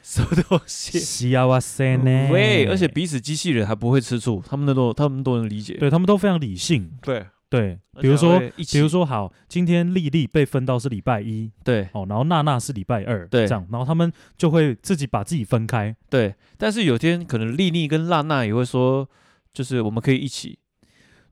[0.00, 0.98] 什么东西？
[0.98, 2.32] 幸せ呢？
[2.32, 6.90] 喂，而且彼此机器人还不会吃醋，他们都他们都能理解，对他们都非常理性。
[7.02, 16.34] 对对，比如说，比如说，好，今天丽丽被分到是礼拜一，对，哦，然后娜娜是礼拜二，对，这样，然后他们就会自己把自己分开，对。
[16.56, 19.06] 但是有天可能丽丽跟娜娜也会说，
[19.52, 20.58] 就是我们可以一起，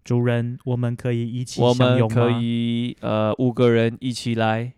[0.07, 4.73] 主人，我们可以一起，我们可以呃五个人一起来。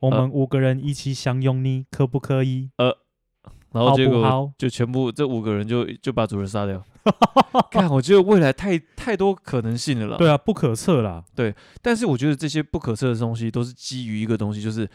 [0.00, 2.68] 我们五个人一起享用，你可不可以？
[2.76, 2.94] 呃，
[3.72, 6.84] 然后结果就全部这五个人就就把主人杀掉。
[7.72, 10.18] 看，我觉得未来太太多可能性了啦。
[10.18, 11.24] 对啊，不可测啦。
[11.34, 14.86] 对，但是我觉得这些不可测的东西都是基于一个东西，就是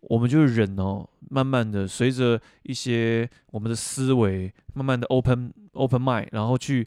[0.00, 6.86] 我们就是人哦，慢慢的随着一些我们的思维，慢慢的 open open mind，然后去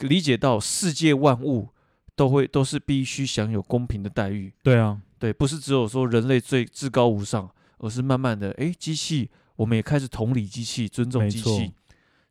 [0.00, 1.68] 理解到世界万物
[2.16, 4.52] 都会都是必须享有公平的待遇。
[4.62, 5.00] 对啊。
[5.18, 11.72] 对，不是只有说人类最至高无上，而是慢慢的，哎，机器，我们也开始同理机器，尊重机器，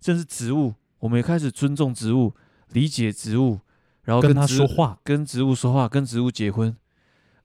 [0.01, 2.33] 甚至植物，我们也开始尊重植物，
[2.73, 3.61] 理解植物，
[4.03, 6.75] 然后跟，跟他说话，跟植物说话，跟植物结婚。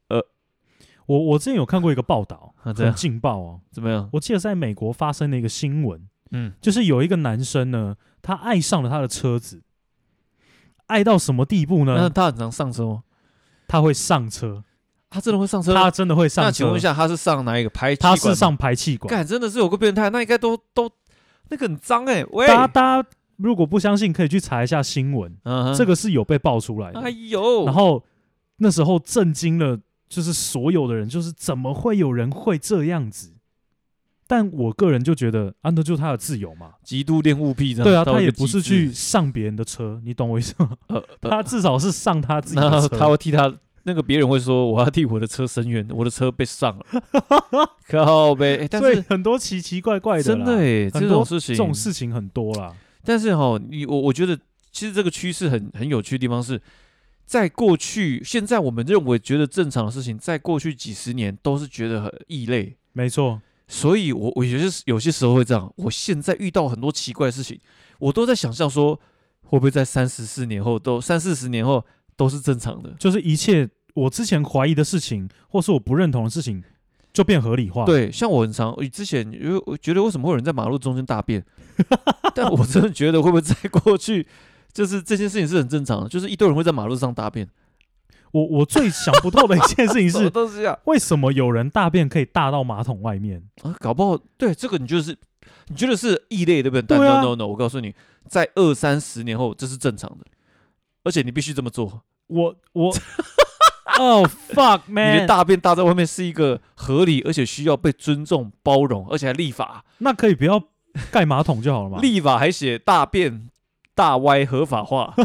[0.09, 0.21] 呃，
[1.07, 4.11] 我我之前有看过一个报道，很劲爆哦，怎么样？
[4.15, 9.63] 我记得在美国发生的一个新闻，嗯，就是有一个男生呢，他爱上了他的车子，
[10.87, 11.97] 爱到什么地步呢？
[11.97, 13.03] 那他很常上车吗？
[13.69, 14.63] 他会上车。
[15.09, 15.73] 他真的会上车？
[15.73, 16.49] 他真的会上车？
[16.49, 18.03] 那请问一下，他是上哪一个排气？
[18.03, 19.09] 他是上排气管。
[19.09, 20.91] 干，真的是有个变态，那应该都都
[21.49, 22.27] 那个很脏哎、欸。
[22.33, 25.35] 喂，大家大家如果不相信，可以去查一下新闻。
[25.45, 27.01] 嗯，这个是有被爆出来的。
[27.01, 28.05] 哎呦，然后
[28.57, 33.36] 那时候震惊了，就是所有的人，就是怎么会有人会这样子？
[34.27, 37.85] 但我个人就觉得，安德就是他的自由嘛，极度恋物癖这样。
[37.85, 40.77] 对啊，他也不是去上别人的车，你懂我意思吗？
[40.89, 43.55] 呃， 他至少是上他自己的车，他会替他。
[43.89, 46.85] 那个别人会说，我要替我的车伸冤，我的车被上了，
[47.89, 48.67] 靠呗、欸。
[48.67, 52.75] 但是很多奇奇怪怪的，真的哎，这种事情，这种事情很多啦。
[53.05, 54.37] 但是哈，你我我觉得，
[54.73, 56.61] 其实这个趋势很很有趣的地方是，
[57.27, 62.77] 在过去，现在我们认为觉得正常的事情，在过去几十年都是觉得很异类。
[62.93, 65.73] 没错，所以我我有些有些时候会这样。
[65.77, 67.61] 我现在遇到很多奇怪的事情，
[67.99, 68.99] 我都在想象说，
[69.43, 71.85] 会不会在三十四年后，都三四十年后
[72.17, 73.69] 都是正常的，就是一切。
[73.95, 76.63] 我之前怀疑的事情，或是我不认同的事情，
[77.15, 77.87] 就变合理化。
[77.87, 81.43] 对，像我很常，我之前因为我觉得为什么会有人在马路中间大便，
[82.37, 84.27] 但我真的觉得会不会在过去，
[84.71, 87.49] 就是这件事情是很正常的，就是一堆人会在马路上大便。
[88.33, 93.75] 我我最想不透的一件事情是， 都是这样为什么有人大便可以大到马桶外面啊？
[93.81, 95.17] 搞不好对这个你就是
[95.69, 96.83] 你觉得是异类对不对？
[96.83, 97.95] 但 no no no，我告诉你，
[98.29, 100.25] 在二三十年后这是正常的，
[101.05, 102.03] 而且你必须这么做。
[102.29, 102.95] 我我。
[103.99, 105.15] 哦、oh, fuck man！
[105.17, 109.87] 你的大便大在外面是一个合理而且需要被尊重、包容，而且还立法。
[109.99, 110.63] 那可以不要
[111.11, 111.99] 盖马桶就好了嘛？
[112.03, 113.49] 立法还写大便
[113.95, 115.15] 大歪合法化。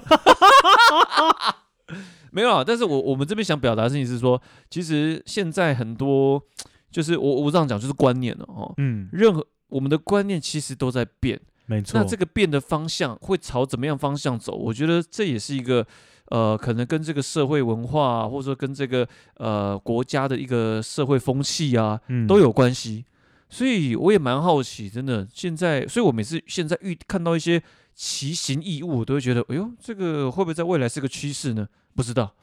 [2.31, 6.41] 没有啊，但是我我们这边想表达的事情是说，其实现在很多
[6.89, 8.73] 就是我我这样讲就是观念了哦。
[8.77, 11.99] 嗯，任何我们的观念其实都在变，没错。
[11.99, 14.55] 那这个变的方向会朝怎么样方向走？
[14.55, 15.86] 我觉得这也是一个。
[16.32, 19.05] 呃，可能跟这个社会文化啊，或者说跟这个
[19.36, 23.03] 呃国家的一个社会风气啊，嗯，都有关系。
[23.49, 27.61] 所以我也蛮好奇，真的，现在，所以我每次现在遇看到一些
[28.02, 31.70] 奇形异物，我都会觉得，哎呦，这个会不会在未来是个趋势呢？
[31.93, 32.34] 不知道。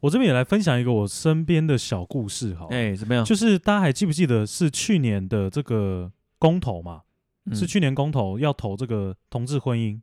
[0.00, 3.24] 我这边也来分享一个我身边的小故事，哈，哎，怎么样？
[3.24, 7.00] 就是大家还记不记得是去年的这个公投嘛？
[7.46, 9.98] 嗯，是去年公投要投这个同志婚姻，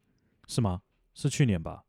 [0.48, 0.82] 是吗？
[1.14, 1.84] 是去年吧？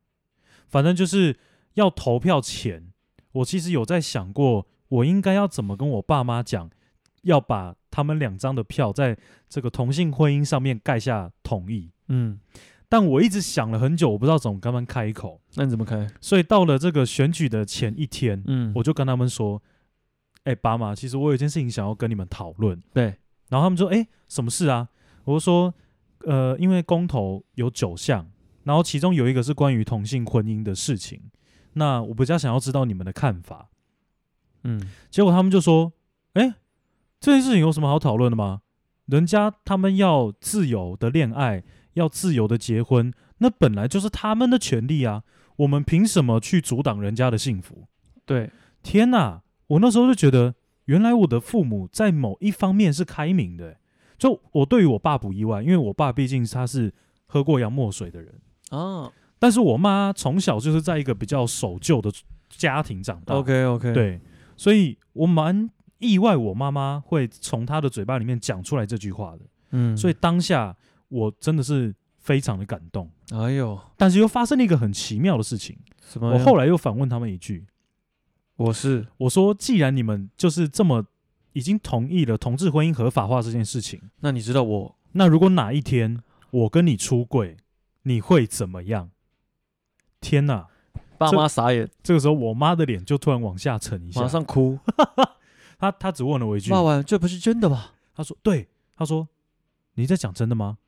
[0.68, 1.34] 反正就是
[1.74, 2.92] 要投票前，
[3.32, 6.68] 我其实有在想过，我应该要怎么跟我爸妈讲，
[7.22, 9.16] 要把他们两张的票在
[9.48, 11.90] 这个同性婚姻上面盖下同意。
[12.08, 12.38] 嗯，
[12.90, 15.42] 但我一直想了很久，我不知道怎么跟他们开口。
[15.56, 16.06] 那你怎么开？
[16.22, 19.62] 所以到了这个选举的前一天，嗯，我就跟他们说
[20.44, 23.14] ：“哎、欸，爸妈，其实我有一件事情想要跟你们讨论。”对。
[23.50, 24.88] 然后他们说：“哎、欸，什么事啊？”
[25.24, 25.74] 我就说
[26.24, 28.26] ：“呃，因为公投有九项，
[28.64, 31.20] 然后其中有一个是关于同性婚姻的事情，
[31.74, 33.68] 那我比较想要知道你们的看法。”
[34.64, 34.80] 嗯，
[35.10, 35.92] 结果他们就说
[36.32, 36.54] ：“哎、欸，
[37.20, 38.62] 这件事情有什么好讨论的吗？
[39.04, 41.64] 人家他们要自由的恋爱。”
[41.98, 45.22] 要自由的结婚，那本来就是他们的权利啊！
[45.56, 47.88] 我们凭什么去阻挡人家的幸福？
[48.24, 48.50] 对，
[48.82, 49.42] 天哪！
[49.66, 53.76] 我那时候就觉得，原来我的父母在某一方面是开明的。
[54.16, 56.94] 就我对于我爸不意外，因为我爸毕竟他是
[57.26, 58.32] 喝过洋墨水的人
[58.70, 59.10] 啊。
[59.38, 62.10] 但是我妈从小就是在一个比较守旧的
[62.48, 63.34] 家庭长大。
[63.34, 64.20] OK OK，对，
[64.56, 65.68] 所以我蛮
[65.98, 69.40] 意外，我妈妈会从她的嘴巴里面讲出来这句话的。
[69.72, 70.76] 嗯，所以当下。
[71.08, 73.80] 我真的是非常的感动，哎呦！
[73.96, 75.78] 但是又发生了一个很奇妙的事情。
[76.00, 76.32] 什么？
[76.32, 77.66] 我后来又反问他们一句
[78.56, 81.06] ：“我是我说，既然你们就是这么
[81.52, 84.96] 已经同意了同志婚姻合法化这件事情，那你知道我？
[85.12, 87.56] 那如果哪一天我跟你出柜，
[88.02, 89.10] 你会怎么样？”
[90.20, 90.68] 天哪！
[91.16, 91.88] 爸妈傻眼。
[92.02, 94.78] 这个时候，我妈的脸就突然往下沉一下，马上哭。
[95.78, 99.28] 她她只问了我一句：“爸爸，这不是真的吧？”她说：“对。”她说
[99.94, 100.78] ：“你在讲真的吗？”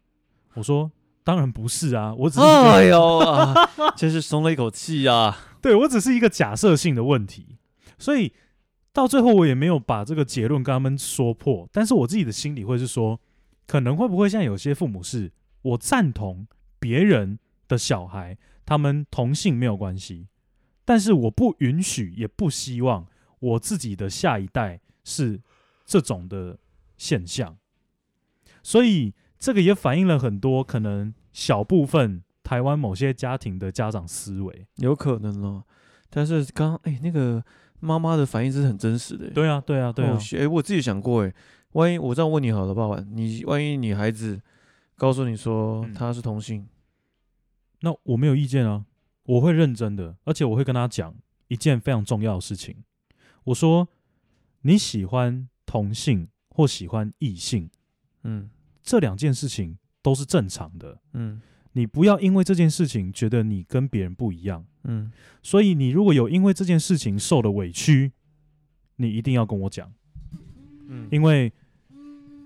[0.55, 0.91] 我说
[1.23, 2.45] ：“当然不是啊，我只是……
[2.45, 3.55] 哎呦啊，
[3.97, 5.37] 真是松了一口气啊！
[5.63, 7.59] 对，我只是一个假设性的问题，
[7.99, 8.33] 所以
[8.93, 11.69] 到最后我也没有把这个结论跟他们说破。
[11.71, 13.21] 但是我自己的心里会是说，
[13.67, 15.33] 可能会不会像有些父母是，
[15.63, 16.49] 我赞同
[16.79, 17.39] 别人
[17.69, 18.37] 的小孩
[18.67, 20.27] 他们同性没有关系，
[20.85, 23.07] 但是我不允许也不希望
[23.39, 25.41] 我自己的下一代是
[25.87, 26.59] 这种的
[26.97, 27.57] 现象，
[28.63, 35.65] 所以。”这个也反映了很多可能小部分台湾某些家庭的家长思维，有可能哦。
[36.11, 37.43] 但是刚哎，那个
[37.81, 39.31] 妈妈的反应是很真实的。
[39.31, 40.19] 对啊，对啊，对啊。
[40.39, 41.33] 哎、哦，我自己想过，哎，
[41.73, 44.39] 万一我这样问你好了，爸爸，你万一你孩子
[44.97, 46.69] 告诉你说他是同性，嗯、
[47.81, 48.85] 那我没有意见啊，
[49.25, 51.15] 我会认真的，而且我会跟他讲
[51.49, 52.77] 一件非常重要的事情。
[53.45, 53.89] 我说
[54.63, 57.71] 你喜欢同性或喜欢异性，
[58.25, 58.51] 嗯。
[58.91, 61.41] 这两件事情都是正常的，嗯，
[61.75, 65.13] 你不要因为这件事情觉得你跟别人不一样，嗯，
[65.45, 68.11] 所以你如果有因为这件事情受了委屈，
[68.97, 69.93] 你一定要跟我讲，
[70.89, 71.53] 嗯，因为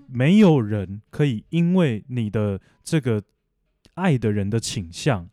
[0.07, 3.23] 没有人可以因为你的这个
[3.95, 5.27] 爱的人的倾向，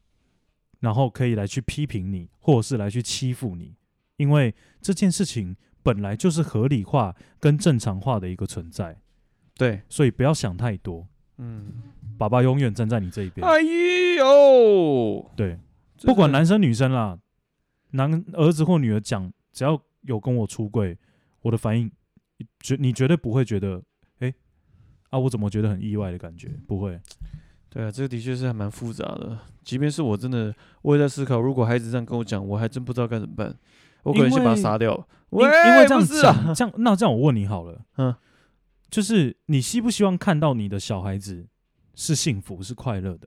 [0.80, 3.74] 然后可以来去批评你，或者是来去欺负你，
[4.16, 8.98] 因为这件事情本来就是合理化跟正常化的一个存在。
[9.56, 11.06] 对，所以不要想太多。
[11.38, 11.72] 嗯，
[12.18, 13.46] 爸爸永远站在你这一边。
[13.46, 13.60] 哎
[14.18, 15.58] 呦，对，
[16.02, 17.18] 不管男生女生啦，
[17.92, 20.96] 男儿子或女儿讲，只要有跟我出柜，
[21.40, 21.90] 我的反应，
[22.60, 23.82] 绝你绝对不会觉得，
[24.20, 24.34] 哎、欸，
[25.10, 26.48] 啊，我怎么觉得很意外的感觉？
[26.66, 27.00] 不会。
[27.68, 29.38] 对啊，这个的确是还蛮复杂的。
[29.64, 33.54] 即便是我真的，我也在思考，如果孩子这样跟我讲，我还真不知道该怎么办。
[34.02, 34.94] 我可能先把他杀掉。
[35.30, 38.14] 因为，因为这样子、啊，这样那这样我问你好了，嗯。
[38.92, 41.48] 就是你希不希望看到你的小孩子
[41.94, 43.26] 是幸福、是快乐的？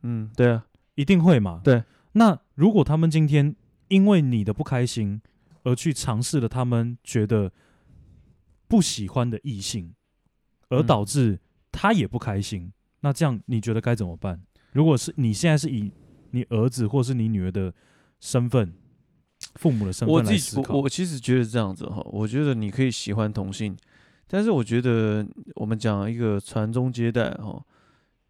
[0.00, 1.60] 嗯，对啊，一定会嘛。
[1.62, 3.54] 对，那如果他们今天
[3.88, 5.20] 因为你的不开心
[5.64, 7.52] 而去尝试了他们觉得
[8.66, 9.94] 不喜欢的异性，
[10.70, 11.38] 而导致
[11.70, 14.42] 他也不开心，嗯，那这样你觉得该怎么办？
[14.72, 15.92] 如果是你现在是以
[16.30, 17.74] 你儿子或是你女儿的
[18.18, 18.72] 身份。
[19.56, 20.74] 父母的身份来思考。
[20.74, 23.76] 我我其实觉得这样子哈，我觉得你可以喜欢同性，
[24.26, 27.62] 但是我觉得我们讲一个传宗接代哈，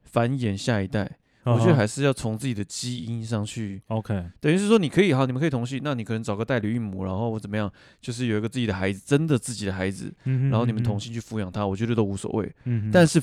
[0.05, 3.83] 繁衍下一代，哦，我觉得还是要从自己的基因上去。
[3.89, 7.71] OK，等于是说你可以哈，你们可以同性，那你可能找个代理孕母，然后或怎么样，
[8.01, 12.53] 就是有一个自己的孩子，真的自己的孩子，嗯、然后你们同性去抚养他，我觉得都无所谓。
[12.65, 13.23] 嗯，但是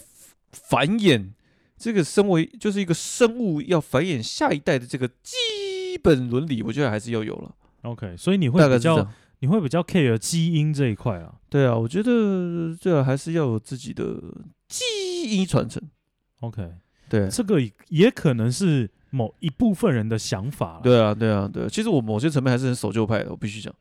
[0.51, 1.31] 繁衍
[1.77, 7.55] 这个身为就是一个生物要繁衍下一代的这个基本伦理，我觉得还是要有了。
[7.83, 9.07] OK，所以你会比较
[9.39, 11.35] 你会比较 care 基因这一块啊？
[11.49, 14.17] 对啊，我觉得这个还是要有自己的
[14.67, 14.83] 基
[15.37, 15.81] 因传承。
[16.39, 16.71] OK，
[17.09, 17.59] 对，这个
[17.89, 20.79] 也可能是某一部分人的想法。
[20.81, 21.67] 对啊，对啊，对啊。
[21.69, 23.73] 其实我某些层面还是很守旧派的，我必须讲。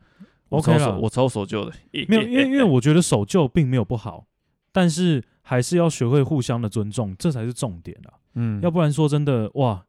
[0.48, 1.72] OK 了，我超守旧的。
[2.08, 4.26] 没有，因为因为我觉得守旧并没有不好，
[4.72, 8.18] 但是还是要学会互相的尊重，这才是重点啊。
[8.34, 9.84] 嗯，要不然说真的哇。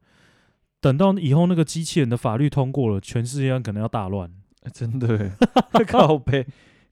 [0.84, 4.29] 等到以后那个机器人的法律通过了，全世界可能要大乱。
[4.63, 5.31] 欸、真的，
[5.88, 6.45] 靠背，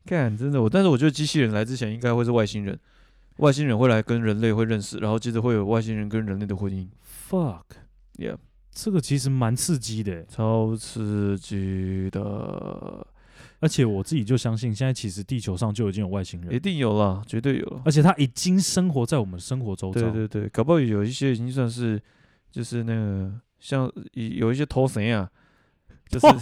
[0.06, 2.80] 干真的我，但是我觉得机器人来之前应该会是外星人，
[3.40, 6.88] 外星人会来跟人类会认识，然后接着会有外星人跟人类的婚姻。
[7.30, 8.38] Fuck，Yeah，
[8.72, 13.06] 这个其实蛮刺激的，超刺激的，
[13.60, 17.82] 而且我自己就相信，现在其实地球上就已经有外星人，一定有了，绝对有了。
[17.84, 20.00] 而且他已经生活在我们生活周遭。
[20.00, 22.02] 对对对，搞不好有一些已经算是，
[22.50, 23.32] 就是那个
[23.62, 25.30] 像有一些偷谁啊，
[26.12, 26.28] 就是。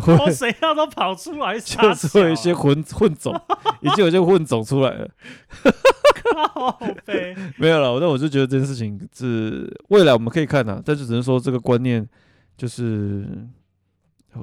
[0.00, 3.38] 偷，谁啊都跑出来， 就是有一些混混种，
[3.82, 5.10] 已经有些混种出来了。
[7.58, 12.08] 没有了，那我就觉得这件事情是未来我们可以看的，但是只能说这个观念
[12.56, 13.46] 就是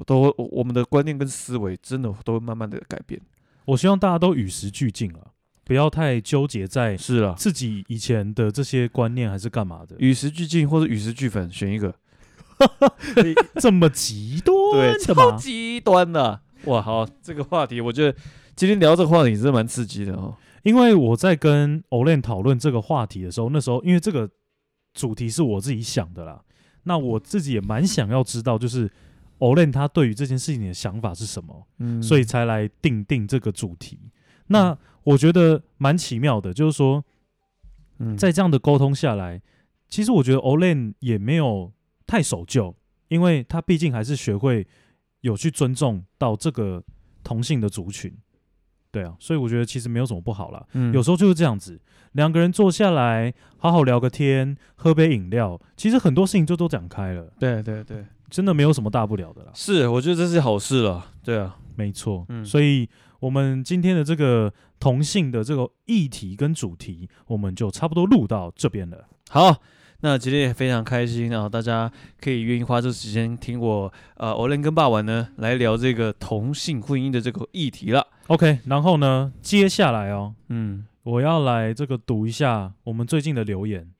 [0.06, 3.20] 都我们的观念跟思维真的都会慢慢的改变。
[3.64, 5.26] 我希望大家都与时俱进啊，
[5.66, 9.96] 不要太纠结在是了自己以前的这些观念还是干嘛的。
[9.98, 11.92] 与时俱进或者与时俱焚，选一个。
[13.60, 14.54] 这么极端，
[14.96, 16.80] 对，超极端的哇！
[16.80, 18.16] 好，这个话题，我觉得
[18.54, 20.34] 今天聊这个话题真的蛮刺激的哦。
[20.62, 24.30] 因为我在跟 Olen 讨论这个话题的时候，那时候因为这个
[24.94, 26.40] 主题是我自己想的啦，
[26.84, 28.90] 那我自己也蛮想要知道，就是
[29.40, 33.98] Olen 他对于这件事情的想法是什么，嗯，所以才来定定这个主题。
[34.48, 37.04] 那我觉得蛮奇妙的，就是说，
[37.98, 39.40] 嗯，在这样的沟通下来，
[39.88, 41.72] 其实我觉得 Olen 也没有。
[42.08, 42.72] 太守旧，
[43.08, 44.64] 因为他毕竟还是学会
[45.22, 46.80] 有去尊重到这个
[47.24, 48.16] 同性的族群，
[48.92, 50.64] 对啊，所以我觉得其实没有什么不好啦。
[50.74, 51.80] 嗯，有时候就是这样子，
[52.12, 57.28] 两个人坐下来好好聊个天，喝杯饮料，其实很多事情就都讲开了。
[57.40, 59.50] 对对对，真的没有什么大不了的啦。
[59.52, 61.10] 是，我觉得这是好事了。
[61.24, 62.24] 对啊，没错。
[62.28, 62.88] 嗯，所以
[63.26, 69.08] 我们今天的这个同性的这个议题跟主题，我们就差不多录到这边了。
[69.28, 69.56] 好。
[70.00, 71.48] 那今天也非常开心啊！
[71.48, 78.06] 大家可以愿意花这个时间听我呃，Olen 跟霸王呢来聊这个同性婚姻的这个议题了。
[78.26, 83.90] OK，然后呢，接下来哦，嗯，我要来这个读一下我们最近的留言。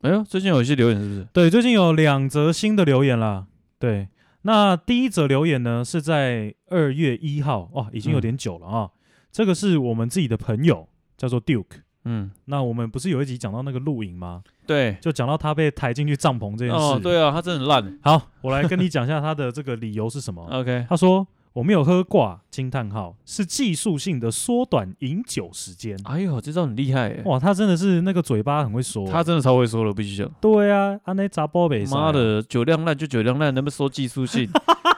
[0.00, 1.28] 哎呦，最近有一些留言是不是？
[1.32, 3.46] 对，最近有两则新的留言啦。
[3.78, 4.08] 对，
[4.42, 8.84] 那第一则留言呢是在二月一号，哇，已经有点久了啊。
[8.84, 8.90] 嗯、
[9.32, 11.82] 这个是我们自己的朋友，叫做 Duke。
[12.04, 14.42] 嗯，那我们不是有一集讲到那个露营吗？
[14.66, 16.74] 对，就讲到他被抬进去帐篷这件事。
[16.74, 17.98] 哦，对啊，他真的很烂。
[18.02, 20.46] 好，我来跟你讲一下他的这个理由是什么。
[20.52, 21.26] OK，他说
[21.58, 25.98] 我没有喝挂惊叹号，是技术性的缩短饮酒时间。
[26.04, 27.22] 哎呦，这招很厉害耶！
[27.24, 30.30] 哇，他真的是那个嘴巴很会说，他真的超会说了，必须讲。
[30.40, 31.84] 对啊，安内杂波呗。
[31.86, 34.48] 妈的，酒量烂就酒量烂，能不能说技术性？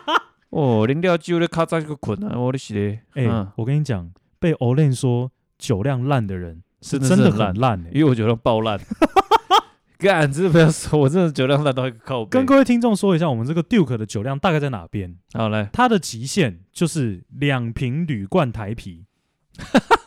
[0.50, 3.00] 哦，饮料酒的咔嚓个捆啊，我的是嘞。
[3.14, 6.62] 哎、欸，我跟你讲，被 Olen 说酒量烂的人。
[6.82, 8.78] 是真的很烂，因为我酒量爆烂。
[10.00, 12.30] 干，真的不要说，我真的酒量烂到一个靠背。
[12.30, 15.14] 跟各位听众说一下，我们这个 Duke 的酒量大概在哪边？
[15.34, 19.04] 好来，它的极限就是两瓶铝罐台啤，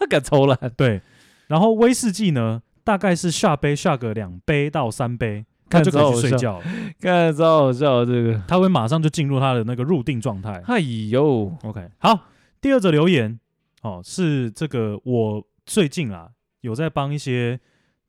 [0.10, 0.58] 敢抽了。
[0.76, 1.02] 对，
[1.48, 6.62] 然后威士忌呢，大概是下杯下个两杯到三杯，他就可以去睡觉。
[7.00, 10.62] 干，超好笑，这个他会马上就进入他的那个入定状态。
[10.66, 12.28] 哎呦，OK，好，
[12.60, 13.40] 第二则留言
[13.84, 16.30] 哦，是这个我最近啊。
[16.64, 17.60] 有在帮一些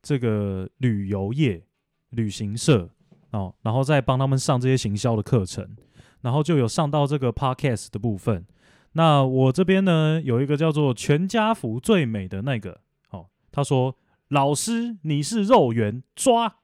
[0.01, 1.61] 这个旅游业、
[2.15, 2.89] 旅行社
[3.33, 5.69] 哦，然后再帮他们上这些行销的课程，
[6.23, 8.47] 然后就有上到这个 podcast 的部分。
[8.93, 13.97] 那我这边呢，有一个叫做全家福最美的那个哦，他说
[14.31, 16.57] ：“老师，你是肉圆抓。”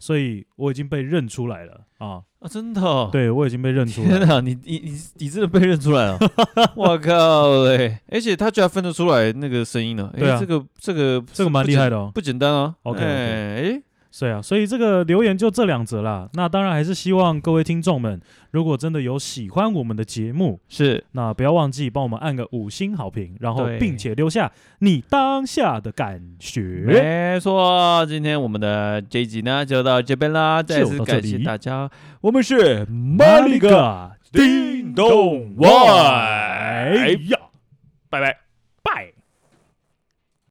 [0.00, 2.46] 所以我已经被认出来了啊啊！
[2.48, 4.18] 真的、哦，对我已经被认出来了。
[4.26, 6.18] 天啊，你你你你真的被认出来了！
[6.76, 7.98] 我靠嘞！
[8.06, 10.08] 而且他居然分得出来那个声音呢？
[10.16, 12.76] 对啊，这个这个这个蛮厉害的哦，不简单啊。
[12.84, 13.82] OK，哎。
[14.16, 16.28] 对啊，所以这个留言就这两则啦。
[16.32, 24.50] 那当然还是希望各位听众们，如果真的有喜欢我们的节目，是那不要忘记帮我们按个五星好评，然后并且留下
[24.80, 26.82] 你当下的感觉。
[26.86, 31.88] 没错，今天我们的这一集呢就到这边啦，再次感谢大家。
[32.22, 37.38] 我们是马里嘎叮咚哎呀，
[38.10, 38.47] 拜拜。